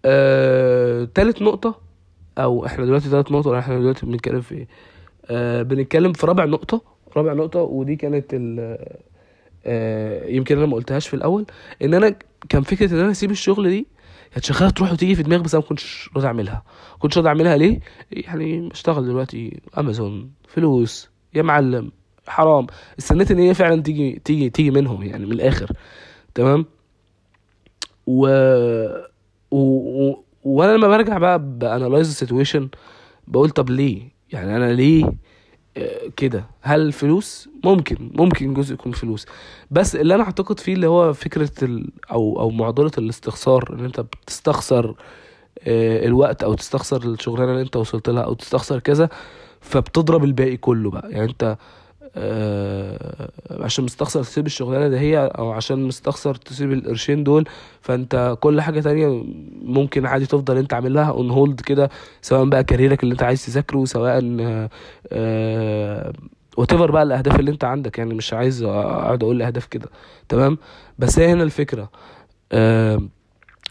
آه... 0.06 1.04
تالت 1.16 1.42
نقطة 1.42 1.80
أو 2.38 2.66
إحنا 2.66 2.86
دلوقتي 2.86 3.10
تالت 3.10 3.32
نقطة 3.32 3.50
ولا 3.50 3.60
إحنا 3.60 3.80
دلوقتي 3.80 4.06
بنتكلم 4.06 4.42
في 4.42 4.56
إيه؟ 4.56 4.68
آه... 5.26 5.62
بنتكلم 5.64 6.14
في 6.14 6.28
رابع 6.28 6.46
نقطة. 6.46 6.82
رابع 7.18 7.34
نقطة 7.34 7.60
ودي 7.62 7.96
كانت 7.96 8.26
ال... 8.34 8.78
آه... 9.66 10.26
يمكن 10.28 10.58
أنا 10.58 10.66
ما 10.66 10.76
قلتهاش 10.76 11.08
في 11.08 11.14
الأول 11.14 11.46
إن 11.82 11.94
أنا 11.94 12.16
كان 12.50 12.62
فكرة 12.64 12.94
إن 12.94 13.00
أنا 13.00 13.12
أسيب 13.12 13.32
الشغل 13.32 13.70
دي 13.70 13.88
كانت 14.32 14.46
شغالة 14.46 14.70
تروح 14.72 14.92
وتيجي 14.94 15.16
في 15.16 15.24
دماغي 15.24 15.44
بس 15.44 15.54
أنا 15.56 15.64
ما 15.64 15.70
كنتش 15.70 16.10
راضي 16.16 16.28
أعملها. 16.28 16.64
كنتش 17.00 17.18
راضي 17.18 17.28
أعملها 17.30 17.58
ليه؟ 17.58 17.80
يعني 18.12 18.70
بشتغل 18.70 19.06
دلوقتي 19.06 19.60
امازون 19.78 20.32
فلوس 20.48 21.10
يا 21.34 21.42
معلم 21.42 21.92
حرام. 22.28 22.68
استنيت 23.00 23.32
إن 23.32 23.40
هي 23.40 23.54
فعلا 23.54 23.82
تيجي 23.82 24.22
تيجي 24.26 24.50
تيجي 24.50 24.72
منهم 24.72 25.04
يعني 25.04 25.26
من 25.26 25.32
الآخر. 25.32 25.72
تمام؟ 26.36 26.66
و 28.08 28.28
و, 29.52 29.58
و... 30.10 30.24
وأنا 30.44 30.78
لما 30.78 30.88
برجع 30.88 31.18
بقى 31.18 31.40
ب 31.40 31.48
analyze 31.48 32.08
ال 32.10 32.16
situation 32.16 32.70
بقول 33.28 33.50
طب 33.50 33.70
ليه؟ 33.70 34.02
يعني 34.32 34.56
أنا 34.58 34.74
ليه 34.74 35.12
كده. 36.18 36.46
هل 36.62 36.92
فلوس؟ 36.92 37.50
ممكن 37.66 38.12
ممكن 38.16 38.54
جزء 38.54 38.74
يكون 38.74 38.92
فلوس. 38.92 39.26
بس 39.72 39.96
اللي 39.96 40.16
أنا 40.16 40.24
أعتقد 40.24 40.60
فيه 40.60 40.74
اللي 40.74 40.88
هو 40.88 41.14
فكرة 41.14 41.52
ال 41.64 41.90
أو 42.12 42.40
أو 42.40 42.50
معضلة 42.50 42.92
الاستخسار 42.98 43.76
إن 43.80 43.86
أنت 43.86 44.00
بتستخسر 44.00 44.96
الوقت 45.68 46.44
أو 46.44 46.54
تستخسر 46.54 47.04
الشغلانة 47.04 47.52
اللي 47.52 47.62
أنت 47.62 47.76
وصلت 47.76 48.10
لها 48.10 48.24
أو 48.24 48.34
تستخسر 48.34 48.80
كذا 48.80 49.10
فبتضرب 49.62 50.24
الباقي 50.24 50.58
كله 50.58 50.90
بقى. 50.92 51.12
يعني 51.12 51.30
أنت 51.32 51.44
آه 51.44 51.58
عشان 53.64 53.84
مستخسر 53.86 54.24
تسيب 54.24 54.46
الشغلانة 54.46 54.88
ده 54.88 55.00
هي 55.00 55.18
أو 55.38 55.52
عشان 55.52 55.84
مستخسر 55.84 56.36
تسيب 56.36 56.72
القرشين 56.72 57.24
دول. 57.24 57.46
فأنت 57.82 58.38
كل 58.40 58.62
حاجة 58.62 58.80
تانية 58.80 59.24
ممكن 59.62 60.06
عادي 60.06 60.26
تفضل 60.26 60.58
أنت 60.58 60.74
عامل 60.74 60.94
لها 60.94 61.10
on 61.12 61.30
hold 61.30 61.62
كده 61.62 61.90
سواء 62.22 62.46
بقى 62.46 62.64
كاريرك 62.64 63.04
اللي 63.04 63.12
أنت 63.14 63.24
عايز 63.24 63.46
تذاكره 63.46 63.86
سواء 63.86 64.22
آه 65.12 66.14
what 66.58 66.74
بقى 66.74 67.04
الأهداف 67.04 67.40
اللي 67.40 67.52
أنت 67.52 67.64
عندك. 67.64 67.98
يعني 67.98 68.14
مش 68.14 68.34
عايز 68.34 68.64
أقعد 68.64 69.24
أقول 69.24 69.42
أهداف 69.42 69.66
كده 69.66 69.90
تمام؟ 70.30 70.58
بس 71.00 71.20
هي 71.20 71.32
هنا 71.34 71.44
الفكرة. 71.44 71.90
آه 72.52 73.02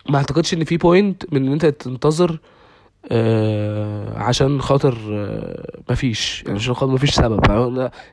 ما 0.08 0.16
أعتقدش 0.18 0.54
إن 0.54 0.64
في 0.64 0.76
point 0.76 1.32
من 1.34 1.46
إن 1.46 1.52
أنت 1.52 1.66
تنتظر 1.66 2.38
آه 3.12 4.18
عشان 4.18 4.60
خاطر 4.62 4.96
آه 5.12 5.80
مفيش. 5.90 6.42
يعني 6.46 6.58
عشان 6.58 6.74
خاطر 6.74 6.92
مفيش 6.92 7.14
سبب. 7.14 7.40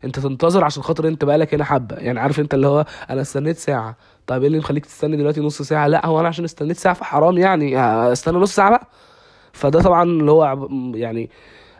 انت 0.04 0.19
تنتظر 0.19 0.63
عشان 0.63 0.84
خاطر 0.84 1.08
انت 1.08 1.26
بقالك 1.26 1.54
هنا 1.54 1.63
حبة. 1.63 1.95
يعني 1.95 2.19
عارف 2.19 2.39
انت 2.39 2.54
اللي 2.54 2.67
هو 2.67 2.86
أنا 3.10 3.21
استنيت 3.21 3.58
ساعة. 3.58 3.97
طيب 4.28 4.41
إيه 4.41 4.47
اللي 4.47 4.60
مخليك 4.60 4.86
تستني 4.86 5.17
دلوقتي 5.17 5.41
نص 5.41 5.62
ساعة؟ 5.62 5.88
لا 5.88 6.06
هو 6.06 6.19
أنا 6.19 6.28
عشان 6.28 6.43
استنيت 6.45 6.78
ساعة 6.78 6.95
فحرام 6.95 7.38
يعني. 7.38 7.80
استنى 8.12 8.38
نص 8.38 8.56
ساعة 8.56 8.69
بقى. 8.69 8.88
فده 9.54 9.82
طبعا 9.82 10.04
اللي 10.04 10.32
هو 10.32 10.67
يعني 10.95 11.30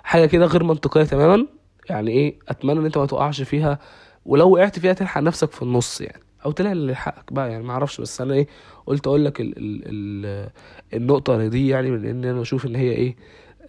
حاجة 0.04 0.26
كده 0.26 0.46
غير 0.46 0.63
منطقية 0.63 1.04
تماما. 1.04 1.48
يعني 1.89 2.12
إيه 2.12 2.39
اتمنى 2.50 2.80
ان 2.80 2.86
انت 2.86 2.98
ما 2.98 3.06
تقعش 3.06 3.41
فيها. 3.41 3.80
ولو 4.26 4.50
وقعت 4.54 4.80
فيها 4.80 4.93
تلحق 4.93 5.22
نفسك 5.22 5.52
في 5.52 5.62
النص 5.62 6.02
يعني. 6.02 6.22
أو 6.45 6.52
تلاقي 6.52 6.73
اللي 6.73 6.95
حقك 6.95 7.34
بقى 7.34 7.52
يعني 7.52 7.63
ما 7.63 7.73
أعرفش 7.73 8.02
بس 8.02 8.21
أنا 8.21 8.34
إيه 8.34 8.47
قلت 8.86 9.08
أقول 9.08 9.26
لك 9.26 9.41
ال 9.41 9.54
ال 9.58 9.82
ال 9.86 10.50
النقطة 10.93 11.47
دي 11.47 11.67
يعني 11.67 11.91
من 11.91 12.06
إن 12.06 12.26
أنا 12.26 12.41
أشوف 12.41 12.65
إن 12.65 12.76
هي 12.76 12.91
إيه 12.91 13.15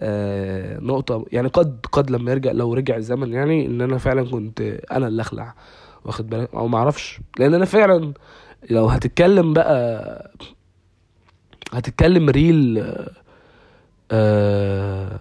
آه 0.01 0.79
نقطة 0.81 1.25
يعني 1.33 1.49
قد 1.49 1.87
قد 1.93 2.11
لما 2.11 2.31
يرجع 2.33 2.53
لو 2.53 2.75
رجع 2.75 2.97
الزمن 2.97 3.33
يعني 3.33 3.67
إن 3.67 3.81
أنا 3.81 3.99
فعلا 3.99 4.31
كنت 4.31 4.61
أنا 4.93 5.09
اللي 5.09 5.23
أخلع 5.23 5.55
واخد 6.05 6.31
بالك؟ 6.31 6.55
أو 6.55 6.69
ما 6.69 6.79
أعرفش 6.79 7.21
لأن 7.39 7.55
أنا 7.55 7.65
فعلا 7.65 8.13
لو 8.71 8.87
هتتكلم 8.87 9.53
بقى 9.53 10.33
هتتكلم 11.73 12.31
ريل 12.31 12.85
آه 14.11 15.21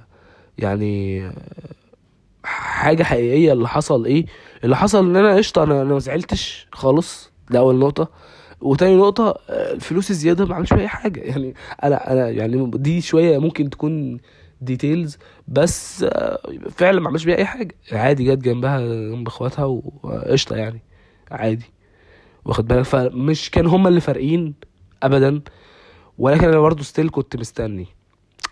يعني 0.58 1.32
حاجة 2.44 3.04
حقيقية 3.04 3.54
اللي 3.54 3.68
حصل 3.68 4.06
إيه؟ 4.06 4.26
اللي 4.64 4.76
حصل 4.78 5.06
إن 5.10 5.16
أنا 5.16 5.36
قشطة 5.36 5.64
أنا 5.64 5.84
ما 5.84 6.00
زعلتش 6.00 6.68
خالص. 6.72 7.32
ده 7.50 7.60
أول 7.60 7.76
نقطة. 7.76 8.08
وتاني 8.62 8.96
نقطة 8.96 9.40
الفلوس 9.50 10.12
الزيادة 10.12 10.46
ما 10.46 10.56
عملش 10.56 10.74
أي 10.74 10.88
حاجة. 10.88 11.20
يعني 11.30 11.54
أنا 11.84 12.12
أنا 12.12 12.30
يعني 12.30 12.72
دي 12.76 13.02
شوية 13.02 13.38
ممكن 13.38 13.70
تكون 13.70 14.18
details 14.62 15.18
بس 15.48 16.06
فعلا 16.72 17.00
ما 17.02 17.08
عملش 17.10 17.24
بيها 17.26 17.38
أي 17.38 17.46
حاجة. 17.46 17.76
عادي 17.92 18.26
جت 18.26 18.38
جنبها 18.44 18.80
جنب 18.82 19.28
اخواتها 19.28 19.66
وقشطة 19.66 20.56
يعني. 20.56 20.80
عادي. 21.32 21.66
واخد 22.46 22.68
بالك؟ 22.68 22.82
فمش 22.86 23.50
كان 23.50 23.66
هما 23.66 23.90
اللي 23.90 24.02
فارقين 24.02 24.54
ابدا. 25.04 25.42
ولكن 26.18 26.48
أنا 26.48 26.60
برضه 26.60 26.84
still 26.84 27.10
كنت 27.10 27.36
مستني. 27.36 27.88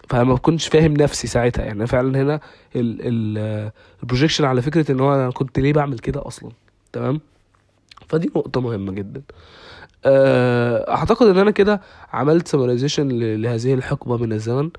فما 0.10 0.38
كنتش 0.38 0.68
فاهم 0.68 0.94
نفسي 0.94 1.28
ساعتها. 1.28 1.66
يعني 1.66 1.88
فعلا 1.88 2.22
هنا 2.22 2.40
ال 2.76 2.91
projection 2.91 4.46
على 4.46 4.62
فكرة 4.62 4.92
إن 4.92 5.00
هو 5.00 5.16
أنا 5.16 5.32
كنت 5.32 5.60
ليه 5.60 5.74
بعمل 5.74 6.00
كده 6.00 6.28
أصلا؟ 6.28 6.52
تمام؟ 6.94 7.22
فدي 8.10 8.32
نقطة 8.36 8.62
مهمة 8.62 8.92
جدا. 8.92 9.22
أعتقد 10.90 11.28
إن 11.28 11.38
أنا 11.38 11.52
كده 11.52 11.82
عملت 12.14 12.48
سمرايزيشن 12.48 13.08
لهذه 13.42 13.74
الحقبة 13.74 14.18
من 14.18 14.34
الزمن. 14.34 14.70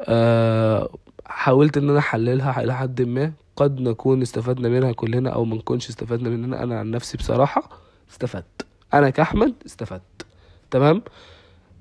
أه 0.00 0.90
حاولت 1.26 1.76
إن 1.76 1.90
أنا 1.90 1.98
أحللها 1.98 2.64
إلى 2.64 2.74
حد 2.74 3.02
ما. 3.02 3.32
قد 3.56 3.80
نكون 3.80 4.22
استفدنا 4.22 4.68
منها 4.68 4.92
كلنا 4.92 5.30
أو 5.30 5.44
ما 5.44 5.56
نكونش 5.56 5.88
استفدنا 5.88 6.28
منها. 6.30 6.62
أنا 6.62 6.78
عن 6.78 6.90
نفسي 6.90 7.18
بصراحة 7.18 7.68
استفدت. 8.10 8.66
أنا 8.94 9.10
كأحمد 9.10 9.54
استفدت. 9.66 10.26
تمام؟ 10.70 11.02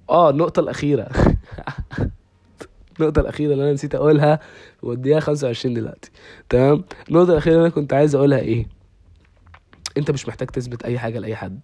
آه 0.10 0.30
النقطة 0.30 0.60
الأخيرة. 0.60 1.10
النقطة 3.00 3.20
الأخيرة 3.20 3.54
اللي 3.54 3.64
أنا 3.64 3.74
نسيت 3.74 3.96
أقولها 3.96 4.40
خمسة 5.20 5.48
وعشرين 5.48 5.76
دلوقتي. 5.76 6.12
تمام؟ 6.50 6.84
النقطة 7.10 7.32
الأخيرة 7.32 7.54
اللي 7.54 7.66
أنا 7.66 7.74
كنت 7.76 7.94
عايز 7.94 8.16
أقولها 8.16 8.40
إيه؟ 8.40 8.68
أنت 9.98 10.12
مش 10.12 10.28
محتاج 10.28 10.48
تثبت 10.48 10.84
أي 10.84 11.00
حاجة 11.00 11.20
لأي 11.20 11.36
حد. 11.36 11.60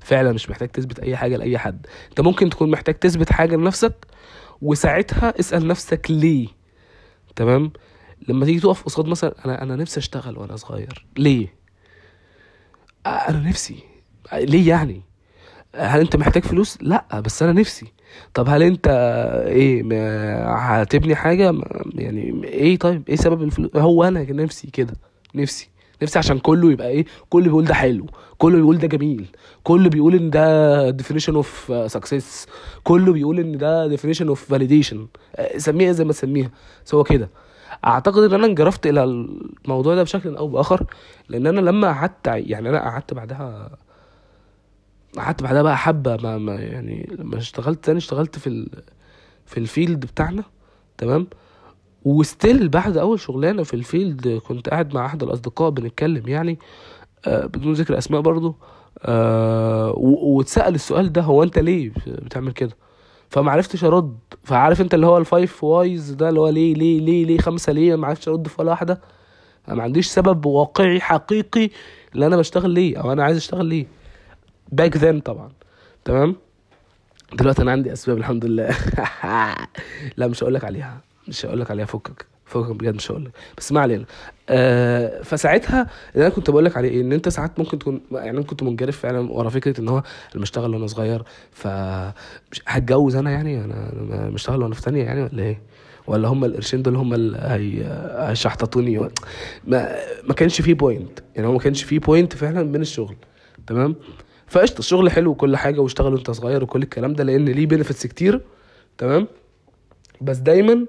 فعلا 0.00 0.32
مش 0.32 0.50
محتاج 0.50 0.68
تثبت 0.68 1.00
أي 1.00 1.16
حاجة 1.16 1.36
لأي 1.36 1.58
حد. 1.58 1.86
أنت 2.10 2.20
ممكن 2.20 2.50
تكون 2.50 2.70
محتاج 2.70 2.94
تثبت 2.94 3.32
حاجة 3.32 3.56
لنفسك 3.56 4.06
وساعتها 4.62 5.40
اسأل 5.40 5.66
نفسك 5.66 6.06
ليه. 6.10 6.48
تمام؟ 7.36 7.72
لما 8.28 8.44
تيجي 8.44 8.60
تقف 8.60 8.82
قصاد 8.82 9.06
مثلا 9.06 9.34
أنا 9.44 9.62
أنا 9.62 9.76
نفسي 9.76 10.00
أشتغل 10.00 10.38
وأنا 10.38 10.56
صغير. 10.56 11.06
ليه؟ 11.16 11.54
أنا 13.06 13.48
نفسي. 13.48 13.76
ليه 14.32 14.68
يعني؟ 14.68 15.02
هل 15.76 16.00
أنت 16.00 16.16
محتاج 16.16 16.42
فلوس؟ 16.42 16.78
لأ 16.82 17.20
بس 17.20 17.42
أنا 17.42 17.52
نفسي. 17.52 17.86
طب 18.34 18.48
هل 18.48 18.62
أنت 18.62 18.88
إيه 19.46 19.82
هتبني 20.54 21.14
حاجة؟ 21.14 21.52
يعني 21.94 22.44
إيه 22.44 22.78
طيب؟ 22.78 23.08
إيه 23.08 23.16
سبب 23.16 23.42
الفلوس 23.42 23.76
هو 23.76 24.04
أنا 24.04 24.22
نفسي 24.32 24.70
كده. 24.70 24.94
نفسي. 25.34 25.70
نفسي 26.04 26.18
عشان 26.18 26.38
كله 26.38 26.72
يبقى 26.72 26.88
إيه 26.88 27.04
كله 27.28 27.44
بيقول 27.44 27.64
ده 27.64 27.74
حلو 27.74 28.06
كله 28.38 28.56
بيقول 28.56 28.78
ده 28.78 28.88
جميل 28.88 29.26
كله 29.62 29.88
بيقول 29.88 30.14
إن 30.14 30.30
ده 30.30 30.92
definition 30.92 31.42
of 31.44 31.72
success 31.92 32.48
كله 32.84 33.12
بيقول 33.12 33.38
إن 33.40 33.58
ده 33.58 33.96
of 33.96 34.38
validation 34.54 34.96
آه، 35.36 35.58
سميها 35.58 35.92
زي 35.92 36.04
ما 36.04 36.12
تسميها. 36.12 36.50
هو 36.94 37.04
كده. 37.04 37.28
أعتقد 37.84 38.22
إن 38.22 38.32
أنا 38.34 38.46
انجرفت 38.46 38.86
إلى 38.86 39.04
الموضوع 39.04 39.94
ده 39.94 40.02
بشكل 40.02 40.36
أو 40.36 40.48
بآخر 40.48 40.86
لأن 41.28 41.46
أنا 41.46 41.60
لما 41.60 41.88
قعدت 41.88 42.26
يعني 42.26 42.68
أنا 42.68 42.78
قعدت 42.80 43.14
بعدها 43.14 43.70
قعدت 45.16 45.42
بعدها 45.42 45.62
بقى 45.62 45.76
حبة 45.78 46.16
ما, 46.16 46.38
ما 46.38 46.54
يعني 46.54 47.16
لما 47.18 47.38
اشتغلت 47.38 47.84
تاني 47.84 47.98
اشتغلت 47.98 48.38
في 48.38 48.46
ال 48.46 48.68
في 49.46 49.58
ال 49.58 49.65
field 49.65 50.00
بتاعنا 50.06 50.44
تمام؟ 50.98 51.26
و 52.04 52.15
still 52.15 52.68
بعد 52.68 52.96
أول 52.96 53.20
شغلانة 53.20 53.62
في 53.62 53.74
ال 53.74 53.83
field 53.83 54.28
كنت 54.48 54.68
قاعد 54.68 54.94
مع 54.94 55.06
أحد 55.06 55.22
الأصدقاء 55.22 55.70
بنتكلم 55.70 56.28
يعني 56.28 56.58
آه 57.26 57.46
بدون 57.46 57.72
ذكر 57.72 57.98
أسماء 57.98 58.20
برضو 58.20 58.56
آه 59.02 59.92
واتسأل 59.96 60.74
السؤال 60.74 61.12
ده 61.12 61.22
هو 61.22 61.42
أنت 61.42 61.58
ليه 61.58 61.90
بتعمل 62.06 62.52
كده؟ 62.52 62.76
فما 63.30 63.50
عرفتش 63.52 63.84
أرد. 63.84 64.18
فعارف 64.44 64.80
أنت 64.80 64.94
اللي 64.94 65.06
هو 65.06 65.18
ال 65.18 65.27
five 65.27 65.64
whys 65.64 66.10
ده 66.12 66.28
اللي 66.28 66.40
هو 66.40 66.48
ليه 66.48 66.74
ليه 66.74 67.00
ليه 67.00 67.24
ليه 67.26 67.38
خمسة 67.38 67.72
ليه؟ 67.72 67.96
ما 67.96 68.06
عرفتش 68.06 68.28
أرد 68.28 68.48
في 68.48 68.54
ولا 68.58 68.70
واحدة. 68.70 69.00
أنا 69.68 69.76
ما 69.76 69.82
عنديش 69.82 70.06
سبب 70.06 70.46
واقعي 70.46 71.00
حقيقي 71.00 71.70
اللي 72.14 72.26
أنا 72.26 72.36
بشتغل 72.36 72.70
ليه 72.70 72.96
أو 72.96 73.12
أنا 73.12 73.24
عايز 73.24 73.36
أشتغل 73.36 73.66
ليه. 73.66 73.86
باك 74.72 74.96
ذن 74.96 75.20
طبعا. 75.20 75.48
تمام؟ 76.04 76.36
دلوقتي 77.32 77.62
أنا 77.62 77.72
عندي 77.72 77.92
أسباب 77.92 78.18
الحمد 78.18 78.44
لله. 78.44 78.76
لا 80.16 80.26
مش 80.28 80.42
هقول 80.42 80.54
لك 80.54 80.64
عليها. 80.64 81.00
مش 81.28 81.46
هقول 81.46 81.60
لك 81.60 81.70
عليها 81.70 81.84
فكك 81.84 82.26
فكك 82.44 82.70
بجد 82.70 82.94
مش 82.94 83.10
هقول 83.10 83.24
لك 83.24 83.30
بس 83.58 83.72
ما 83.72 83.80
علينا. 83.80 84.04
آه 84.48 85.22
فساعتها 85.22 85.90
اللي 86.14 86.26
أنا 86.26 86.34
كنت 86.34 86.50
بقول 86.50 86.64
لك 86.64 86.76
عليه 86.76 86.88
إيه؟ 86.88 87.00
إن 87.00 87.12
أنت 87.12 87.28
ساعات 87.28 87.58
ممكن 87.58 87.78
تكون 87.78 88.00
يعني 88.12 88.30
أنا 88.30 88.42
كنت 88.42 88.62
منجرف 88.62 88.98
فعلا 88.98 89.32
ورا 89.32 89.48
فكرة 89.48 89.80
إن 89.80 89.88
هو 89.88 90.02
أنا 90.34 90.42
بشتغل 90.42 90.74
وأنا 90.74 90.86
صغير 90.86 91.22
ف 91.52 91.66
هتجوز 92.66 93.16
أنا 93.16 93.30
يعني؟ 93.30 93.64
أنا 93.64 94.30
بشتغل 94.30 94.62
وأنا 94.62 94.74
في 94.74 94.80
ثانية 94.80 95.04
يعني 95.04 95.22
ولا 95.22 95.42
إيه؟ 95.42 95.60
ولا 96.06 96.28
هم 96.28 96.44
القرشين 96.44 96.82
دول 96.82 96.96
هم 96.96 97.14
اللي 97.14 97.38
هي... 97.38 97.84
هيشحططوني. 98.30 98.98
ما 99.66 99.96
ما 100.28 100.34
كانش 100.36 100.60
فيه 100.60 100.74
point 100.74 101.18
يعني 101.36 101.48
هو 101.48 101.52
ما 101.52 101.58
كانش 101.58 101.82
فيه 101.82 101.98
point 101.98 102.36
فعلا 102.36 102.62
من 102.62 102.80
الشغل 102.80 103.16
تمام؟ 103.66 103.96
فقشطة 104.46 104.78
الشغل 104.78 105.10
حلو 105.10 105.30
وكل 105.30 105.56
حاجة 105.56 105.80
واشتغل 105.80 106.14
وأنت 106.14 106.30
صغير 106.30 106.62
وكل 106.64 106.82
الكلام 106.82 107.12
ده 107.12 107.24
لأن 107.24 107.44
ليه 107.44 107.66
benefits 107.66 108.06
كتير 108.06 108.40
تمام؟ 108.98 109.26
بس 110.20 110.36
دايما 110.36 110.86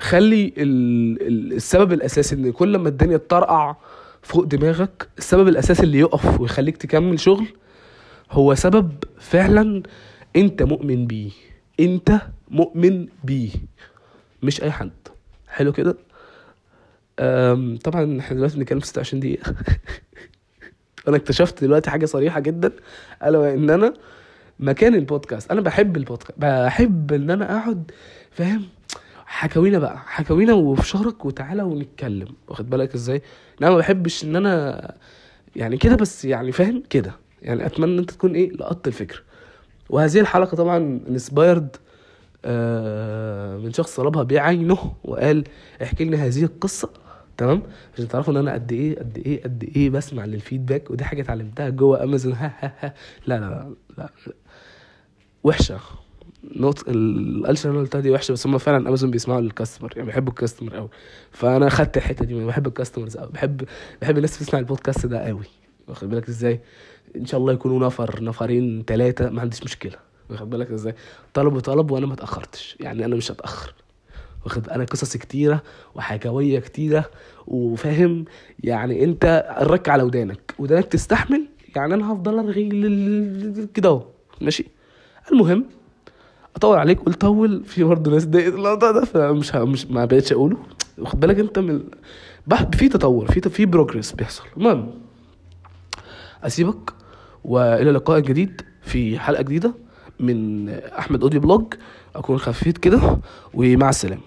خلي 0.00 0.52
ال... 0.58 1.22
ال... 1.22 1.52
السبب 1.52 1.92
الأساسي 1.92 2.34
إن 2.34 2.52
كل 2.52 2.76
ما 2.76 2.88
الدنيا 2.88 3.16
تطرقع 3.16 3.76
فوق 4.22 4.44
دماغك 4.44 5.08
السبب 5.18 5.48
الأساسي 5.48 5.82
اللي 5.82 5.98
يقف 5.98 6.40
ويخليك 6.40 6.76
تكمل 6.76 7.20
شغل 7.20 7.46
هو 8.30 8.54
سبب 8.54 8.92
فعلا 9.18 9.82
أنت 10.36 10.62
مؤمن 10.62 11.06
بيه. 11.06 11.30
أنت 11.80 12.20
مؤمن 12.50 13.06
بيه. 13.24 13.50
مش 14.42 14.62
أي 14.62 14.70
حد. 14.70 14.90
حلو 15.48 15.72
كده؟ 15.72 15.96
طبعا 17.84 18.20
إحنا 18.20 18.36
دلوقتي 18.36 18.56
بنتكلم 18.56 18.80
في 18.80 18.86
26 18.86 19.20
دقيقة. 19.20 19.54
أنا 21.08 21.16
اكتشفت 21.16 21.64
دلوقتي 21.64 21.90
حاجة 21.90 22.06
صريحة 22.06 22.40
جدا. 22.40 22.72
ألا 23.24 23.38
وإن 23.38 23.70
أنا 23.70 23.94
مكان 24.60 24.94
البودكاست. 24.94 25.50
أنا 25.50 25.60
بحب 25.60 25.96
البودكاست 25.96 26.38
بحب 26.38 27.12
إن 27.12 27.30
أنا 27.30 27.58
أقعد 27.58 27.90
فاهم؟ 28.30 28.64
حكاوينا 29.32 29.78
بقى 29.78 29.98
حكاوينا 30.06 30.52
وفي 30.54 30.88
شهرك 30.88 31.24
وتعالى 31.24 31.62
ونتكلم. 31.62 32.28
واخد 32.48 32.70
بالك 32.70 32.94
إزاي؟ 32.94 33.22
أنا 33.62 33.70
ما 33.70 33.76
بحبش 33.76 34.24
إن 34.24 34.36
أنا 34.36 34.94
يعني 35.56 35.76
كده 35.76 35.96
بس 35.96 36.24
يعني 36.24 36.52
فاهم؟ 36.52 36.82
كده. 36.90 37.12
يعني 37.42 37.66
أتمنى 37.66 37.92
إن 37.92 37.98
أنت 37.98 38.10
تكون 38.10 38.34
إيه؟ 38.34 38.50
لقطت 38.52 38.88
الفكرة 38.88 39.20
وهذه 39.90 40.20
الحلقة 40.20 40.56
طبعا 40.56 41.00
inspired 41.08 41.76
من 43.64 43.72
شخص 43.72 43.96
طلبها 43.96 44.22
بعينه 44.22 44.92
وقال 45.04 45.44
احكي 45.82 46.04
لنا 46.04 46.16
هذه 46.26 46.44
القصة. 46.44 46.90
تمام؟ 47.36 47.62
عشان 47.94 48.08
تعرفوا 48.08 48.32
إن 48.32 48.38
أنا 48.38 48.52
قد 48.52 48.72
إيه 48.72 48.98
قد 48.98 49.18
إيه 49.26 49.42
قد 49.42 49.70
إيه 49.76 49.90
بسمع 49.90 50.24
لل 50.24 50.37
feedback 50.37 50.90
ودي 50.90 51.04
حاجة 51.04 51.22
اتعلمتها 51.22 51.68
جوه 51.68 52.02
امازون 52.04 52.32
ها 52.32 52.52
ها 52.60 52.72
ها 52.80 52.94
لا 53.26 53.40
لا 53.40 53.46
لا, 53.98 54.08
لا. 54.26 54.32
وحشة. 55.44 55.78
note 56.56 56.84
القلشه 56.88 57.66
اللي 57.66 57.74
أنا 57.76 57.84
قلتها 57.84 58.00
دي 58.00 58.10
وحشة 58.10 58.32
بس 58.32 58.46
هم 58.46 58.58
فعلا 58.58 58.88
امازون 58.88 59.10
بيسمعوا 59.10 59.40
لل 59.40 59.50
customer 59.50 59.92
يعني 59.96 60.06
بيحبوا 60.06 60.30
ال 60.32 60.37
customer 60.37 60.74
قوي 60.76 60.88
فأنا 61.30 61.68
خدت 61.68 61.96
الحتة 61.96 62.24
دي 62.24 62.44
بحب 62.44 62.66
ال 62.66 62.71
customers 62.71 63.16
قوي 63.16 63.30
بحب 63.32 63.64
بحب 64.02 64.16
الناس 64.16 64.38
تسمع 64.38 64.58
البودكاست 64.58 65.06
ده 65.06 65.18
قوي 65.26 65.44
واخد 65.88 66.10
بالك 66.10 66.28
إزاي؟ 66.28 66.60
إن 67.16 67.26
شاء 67.26 67.40
الله 67.40 67.52
يكونوا 67.52 67.86
نفر 67.86 68.24
نفرين 68.24 68.84
ثلاثة 68.86 69.30
ما 69.30 69.40
عنديش 69.40 69.62
مشكلة. 69.64 69.96
واخد 70.30 70.50
بالك 70.50 70.70
إزاي؟ 70.70 70.94
طلب 71.34 71.58
طلب 71.60 71.90
وأنا 71.90 72.06
ما 72.06 72.14
اتأخرتش. 72.14 72.76
يعني 72.80 73.04
أنا 73.04 73.16
مش 73.16 73.32
هتأخر. 73.32 73.74
واخد 74.44 74.68
أنا 74.68 74.84
قصص 74.84 75.16
كتيرة 75.16 75.62
وحكاوية 75.94 76.58
كتيرة 76.58 77.10
وفاهم؟ 77.46 78.24
يعني 78.64 79.04
أنت 79.04 79.54
الرك 79.60 79.88
على 79.88 80.02
ودانك. 80.02 80.54
ودانك 80.58 80.84
تستحمل 80.84 81.46
يعني 81.76 81.94
أنا 81.94 82.12
هفضل 82.12 82.38
أرغي 82.38 82.68
كده 83.74 83.88
أهو. 83.88 84.04
ماشي؟ 84.40 84.66
المهم 85.32 85.64
اطول 86.56 86.78
عليك 86.78 87.00
قلت 87.00 87.20
طول 87.20 87.64
في 87.64 87.84
برضه 87.84 88.10
ناس 88.10 88.26
ضايقت 88.26 88.54
الموضوع 88.54 88.90
ده 88.90 89.04
فمش 89.04 89.54
مش 89.54 89.86
ما 89.86 90.04
بقتش 90.04 90.32
أقوله. 90.32 90.56
واخد 90.98 91.20
بالك 91.20 91.38
أنت 91.38 91.58
من 91.58 91.80
في 92.74 92.88
تطور 92.88 93.26
في 93.26 93.40
في 93.40 93.66
progress 93.66 94.12
بيحصل. 94.12 94.44
المهم 94.56 94.90
أسيبك 96.42 96.92
وإلى 97.44 97.90
لقاء 97.90 98.18
جديد 98.20 98.60
في 98.82 99.18
حلقة 99.18 99.42
جديدة 99.42 99.74
من 100.20 100.68
أحمد 100.68 101.22
audio 101.22 101.40
blog. 101.40 101.74
أكون 102.16 102.38
خفيت 102.38 102.78
كده 102.78 103.18
ومع 103.54 103.88
السلامة. 103.88 104.22